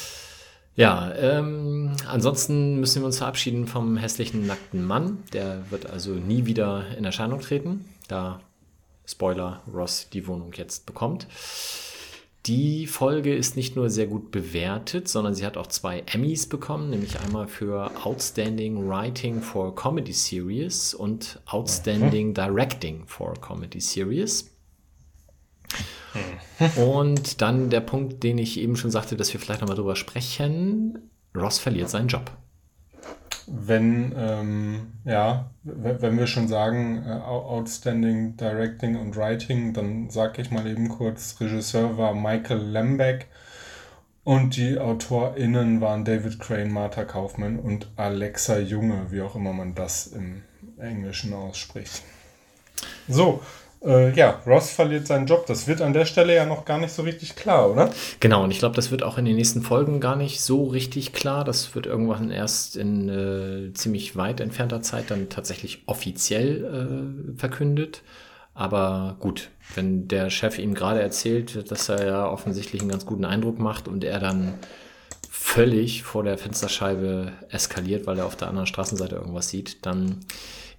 Ja, 0.75 1.13
ähm, 1.15 1.97
ansonsten 2.09 2.81
müssen 2.81 3.03
wir 3.03 3.07
uns 3.07 3.19
verabschieden 3.19 3.67
vom 3.67 3.97
hässlichen 3.97 4.47
nackten 4.47 4.85
Mann. 4.85 5.19
Der 5.33 5.71
wird 5.71 5.91
also 5.91 6.13
nie 6.13 6.47
wieder 6.47 6.97
in 6.97 7.05
Erscheinung 7.05 7.41
treten. 7.41 7.85
Da 8.09 8.41
Spoiler, 9.07 9.63
Ross 9.73 10.09
die 10.13 10.27
Wohnung 10.27 10.53
jetzt 10.55 10.87
bekommt. 10.87 11.27
Die 12.47 12.89
Folge 12.89 13.35
ist 13.35 13.55
nicht 13.57 13.77
nur 13.77 13.89
sehr 13.89 14.09
gut 14.09 14.33
bewertet, 14.33 15.07
sondern 15.07 15.35
sie 15.35 15.47
hat 15.47 15.57
auch 15.57 15.69
zwei 15.69 16.01
Emmys 16.07 16.49
bekommen, 16.49 16.91
nämlich 16.91 17.21
einmal 17.21 17.47
für 17.47 17.93
Outstanding 18.05 18.89
Writing 18.89 19.43
for 19.43 19.75
Comedy 19.77 20.13
Series 20.13 20.93
und 20.93 21.41
Outstanding 21.47 22.31
mhm. 22.31 22.35
Directing 22.35 23.07
for 23.07 23.35
Comedy 23.35 23.81
Series. 23.81 24.51
Mhm. 26.15 26.83
Und 26.83 27.41
dann 27.41 27.71
der 27.71 27.81
Punkt, 27.81 28.23
den 28.23 28.39
ich 28.39 28.59
eben 28.59 28.77
schon 28.77 28.91
sagte, 28.91 29.17
dass 29.17 29.33
wir 29.33 29.41
vielleicht 29.41 29.63
nochmal 29.63 29.77
drüber 29.77 29.97
sprechen. 29.97 31.11
Ross 31.35 31.59
verliert 31.59 31.89
seinen 31.89 32.09
Job 32.09 32.31
wenn, 33.47 34.15
ähm, 34.17 34.93
ja, 35.05 35.51
wenn 35.63 36.19
wir 36.19 36.27
schon 36.27 36.49
sagen, 36.49 37.05
äh, 37.07 37.11
Outstanding 37.11 38.37
Directing 38.37 38.97
und 38.97 39.17
Writing, 39.17 39.73
dann 39.73 40.11
sage 40.11 40.43
ich 40.43 40.51
mal 40.51 40.67
eben 40.67 40.89
kurz, 40.89 41.37
Regisseur 41.41 41.97
war 41.97 42.15
Michael 42.15 42.61
Lembeck 42.61 43.29
und 44.25 44.57
die 44.57 44.79
AutorInnen 44.79 45.81
waren 45.81 46.05
David 46.05 46.39
Crane, 46.39 46.71
Martha 46.71 47.05
Kaufmann 47.05 47.59
und 47.59 47.89
Alexa 47.97 48.59
Junge, 48.59 49.07
wie 49.11 49.21
auch 49.21 49.35
immer 49.35 49.53
man 49.53 49.75
das 49.75 50.07
im 50.07 50.43
Englischen 50.79 51.33
ausspricht. 51.33 52.03
So, 53.09 53.43
äh, 53.85 54.13
ja, 54.15 54.41
Ross 54.47 54.71
verliert 54.71 55.07
seinen 55.07 55.27
Job. 55.27 55.47
Das 55.47 55.67
wird 55.67 55.81
an 55.81 55.93
der 55.93 56.05
Stelle 56.05 56.35
ja 56.35 56.47
noch 56.47 56.65
gar 56.65 56.79
nicht 56.79 56.93
so 56.93 57.03
richtig 57.03 57.37
klar, 57.37 57.71
oder? 57.71 57.91
Genau, 58.21 58.45
und 58.45 58.51
ich 58.51 58.59
glaube, 58.59 58.77
das 58.77 58.91
wird 58.91 59.03
auch 59.03 59.19
in 59.19 59.25
den 59.25 59.37
nächsten 59.37 59.63
Folgen 59.63 60.01
gar 60.01 60.17
nicht 60.17 60.41
so 60.41 60.65
richtig 60.65 61.13
klar. 61.13 61.45
Das 61.45 61.75
wird 61.75 61.87
irgendwann 61.87 62.31
erst 62.31 62.77
in 62.77 63.09
äh, 63.09 63.73
ziemlich 63.75 64.17
weit 64.17 64.41
entfernter 64.41 64.83
Zeit 64.83 65.11
dann 65.11 65.29
tatsächlich 65.29 65.83
offiziell 65.87 67.35
äh, 67.35 67.39
verkündet. 67.39 68.03
Aber 68.55 69.17
gut, 69.19 69.51
wenn 69.75 70.09
der 70.09 70.31
Chef 70.31 70.59
ihm 70.59 70.75
gerade 70.75 71.01
erzählt, 71.01 71.71
dass 71.71 71.89
er 71.89 72.07
ja 72.07 72.29
offensichtlich 72.29 72.83
einen 72.83 72.91
ganz 72.91 73.07
guten 73.07 73.25
Eindruck 73.25 73.59
macht 73.59 73.89
und 73.89 74.05
er 74.05 74.21
dann 74.21 74.55
völlig 75.31 76.03
vor 76.03 76.23
der 76.23 76.37
Fensterscheibe 76.37 77.33
eskaliert, 77.49 78.07
weil 78.07 78.19
er 78.19 78.27
auf 78.27 78.37
der 78.37 78.49
anderen 78.49 78.67
Straßenseite 78.67 79.17
irgendwas 79.17 79.49
sieht, 79.49 79.85
dann 79.87 80.21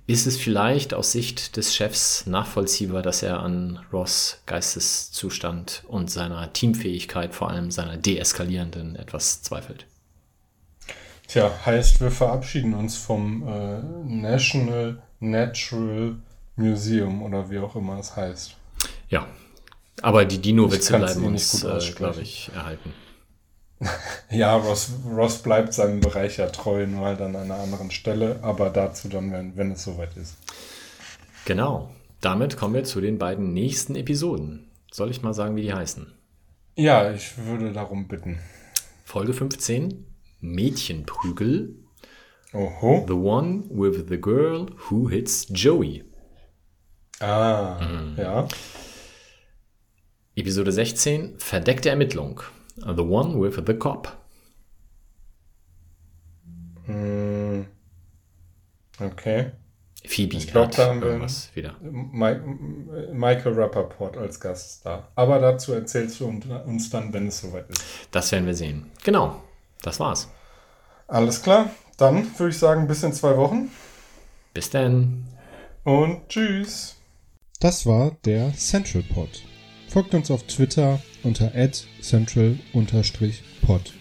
ist 0.05 0.27
es 0.27 0.37
vielleicht 0.37 0.93
aus 0.93 1.11
Sicht 1.11 1.55
des 1.55 1.75
Chefs 1.75 2.25
nachvollziehbar, 2.25 3.01
dass 3.01 3.23
er 3.23 3.39
an 3.39 3.79
Ross 3.91 4.41
Geisteszustand 4.45 5.83
und 5.87 6.11
seiner 6.11 6.51
Teamfähigkeit, 6.51 7.33
vor 7.33 7.49
allem 7.49 7.71
seiner 7.71 7.97
deeskalierenden, 7.97 8.95
etwas 8.95 9.41
zweifelt. 9.41 9.85
Tja, 11.27 11.51
heißt, 11.65 12.01
wir 12.01 12.11
verabschieden 12.11 12.73
uns 12.73 12.97
vom 12.97 13.47
äh, 13.47 13.81
National 14.05 15.01
Natural 15.19 16.17
Museum 16.57 17.23
oder 17.23 17.49
wie 17.49 17.59
auch 17.59 17.75
immer 17.75 17.97
es 17.97 18.15
heißt. 18.15 18.55
Ja, 19.09 19.27
aber 20.01 20.25
die 20.25 20.39
Dino-Witze 20.39 20.97
bleiben 20.97 21.23
uns, 21.23 21.63
äh, 21.63 21.79
glaube 21.95 22.21
ich, 22.21 22.51
erhalten. 22.53 22.93
Ja, 24.29 24.55
Ross, 24.55 24.91
Ross 25.07 25.37
bleibt 25.39 25.73
seinem 25.73 25.99
Bereich 25.99 26.37
ja 26.37 26.47
treu, 26.47 26.87
nur 26.87 27.05
halt 27.05 27.21
an 27.21 27.35
einer 27.35 27.59
anderen 27.59 27.91
Stelle, 27.91 28.39
aber 28.41 28.69
dazu 28.69 29.07
dann, 29.07 29.31
wenn, 29.31 29.55
wenn 29.55 29.71
es 29.71 29.83
soweit 29.83 30.17
ist. 30.17 30.37
Genau. 31.45 31.91
Damit 32.19 32.57
kommen 32.57 32.73
wir 32.73 32.83
zu 32.83 33.01
den 33.01 33.19
beiden 33.19 33.53
nächsten 33.53 33.95
Episoden. 33.95 34.71
Soll 34.91 35.11
ich 35.11 35.21
mal 35.21 35.33
sagen, 35.33 35.55
wie 35.55 35.61
die 35.61 35.73
heißen? 35.73 36.13
Ja, 36.75 37.11
ich 37.11 37.37
würde 37.37 37.73
darum 37.73 38.07
bitten. 38.07 38.39
Folge 39.03 39.33
15, 39.33 40.05
Mädchenprügel. 40.39 41.75
Oho. 42.53 43.03
The 43.07 43.13
one 43.13 43.63
with 43.69 44.05
the 44.09 44.19
girl 44.19 44.67
who 44.89 45.09
hits 45.09 45.47
Joey. 45.49 46.03
Ah, 47.19 47.79
ja. 48.17 48.47
Episode 50.35 50.71
16, 50.71 51.35
verdeckte 51.37 51.89
Ermittlung. 51.89 52.41
The 52.75 53.01
one 53.03 53.39
with 53.39 53.61
the 53.65 53.73
cop. 53.75 54.17
Hm. 56.85 57.65
Okay. 58.99 59.51
Phoebe 60.05 60.35
Ich 60.35 60.47
glaub, 60.51 60.65
hat 60.67 60.77
da 60.77 60.87
haben 60.89 61.01
wir- 61.01 61.07
irgendwas 61.09 61.49
wieder. 61.55 61.75
Mi 61.81 62.35
Michael 63.13 63.53
Rappaport 63.53 64.17
als 64.17 64.39
Gaststar. 64.39 65.07
Aber 65.15 65.39
dazu 65.39 65.71
erzählst 65.73 66.19
du 66.19 66.27
uns 66.27 66.89
dann, 66.89 67.13
wenn 67.13 67.27
es 67.27 67.39
soweit 67.39 67.69
ist. 67.69 67.81
Das 68.11 68.31
werden 68.33 68.45
wir 68.45 68.53
sehen. 68.55 68.91
Genau, 69.03 69.41
das 69.81 69.99
war's. 70.01 70.27
Alles 71.07 71.41
klar. 71.41 71.69
Dann 71.97 72.27
würde 72.37 72.49
ich 72.49 72.57
sagen, 72.57 72.87
bis 72.87 73.03
in 73.03 73.13
zwei 73.13 73.37
Wochen. 73.37 73.71
Bis 74.53 74.69
dann. 74.69 75.25
Und 75.83 76.27
tschüss. 76.27 76.97
Das 77.61 77.85
war 77.85 78.11
der 78.25 78.53
Central 78.55 79.03
Pod. 79.03 79.29
Folgt 79.93 80.15
uns 80.15 80.31
auf 80.31 80.41
Twitter 80.47 80.99
unter 81.21 81.51
central-pod. 82.01 83.93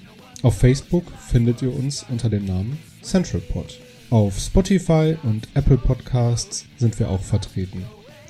Auf 0.42 0.58
Facebook 0.58 1.04
findet 1.18 1.60
ihr 1.60 1.76
uns 1.76 2.06
unter 2.08 2.30
dem 2.30 2.46
Namen 2.46 2.78
Central 3.02 3.42
Pod. 3.42 3.78
Auf 4.08 4.38
Spotify 4.38 5.18
und 5.22 5.48
Apple 5.52 5.76
Podcasts 5.76 6.64
sind 6.78 6.98
wir 6.98 7.10
auch 7.10 7.20
vertreten. 7.20 7.84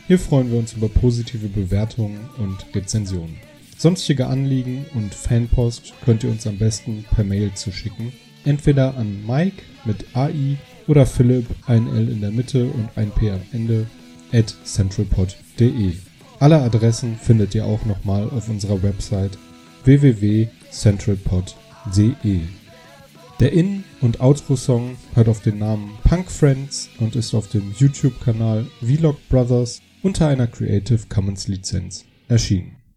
Hier 0.09 0.19
freuen 0.19 0.51
wir 0.51 0.59
uns 0.59 0.73
über 0.73 0.89
positive 0.89 1.47
Bewertungen 1.47 2.29
und 2.39 2.67
Rezensionen. 2.75 3.37
Sonstige 3.79 4.27
Anliegen 4.27 4.85
und 4.95 5.15
Fanpost 5.15 5.93
könnt 6.05 6.25
ihr 6.25 6.31
uns 6.31 6.49
am 6.49 6.59
besten 6.59 7.05
per 7.15 7.23
Mail 7.23 7.55
zuschicken. 7.55 8.13
Entweder 8.45 8.97
an 8.97 9.25
Mike 9.25 9.63
mit 9.85 10.05
AI 10.17 10.59
oder 10.89 11.07
Philipp, 11.07 11.47
ein 11.69 11.87
L 11.87 12.09
in 12.09 12.23
der 12.23 12.33
Mitte 12.33 12.65
und 12.65 12.89
ein 12.97 13.13
P 13.13 13.31
am 13.31 13.43
Ende, 13.53 13.87
at 14.33 14.53
centralpod.de. 14.65 15.93
Alle 16.43 16.61
Adressen 16.61 17.17
findet 17.17 17.55
ihr 17.55 17.65
auch 17.65 17.85
nochmal 17.85 18.29
auf 18.31 18.49
unserer 18.49 18.83
Website 18.83 19.39
www.centralpod.de. 19.85 22.41
Der 23.39 23.53
In- 23.53 23.85
und 24.01 24.21
Outro-Song 24.21 24.97
hört 25.15 25.29
auf 25.29 25.41
den 25.41 25.61
Namen 25.61 25.93
Punk 26.03 26.29
Friends 26.29 26.91
und 26.99 27.15
ist 27.15 27.33
auf 27.33 27.47
dem 27.47 27.73
YouTube-Kanal 27.79 28.67
Vlog 28.81 29.19
Brothers 29.29 29.83
unter 30.03 30.27
einer 30.27 30.49
Creative 30.49 31.07
Commons 31.09 31.47
Lizenz 31.47 32.07
erschienen. 32.27 32.82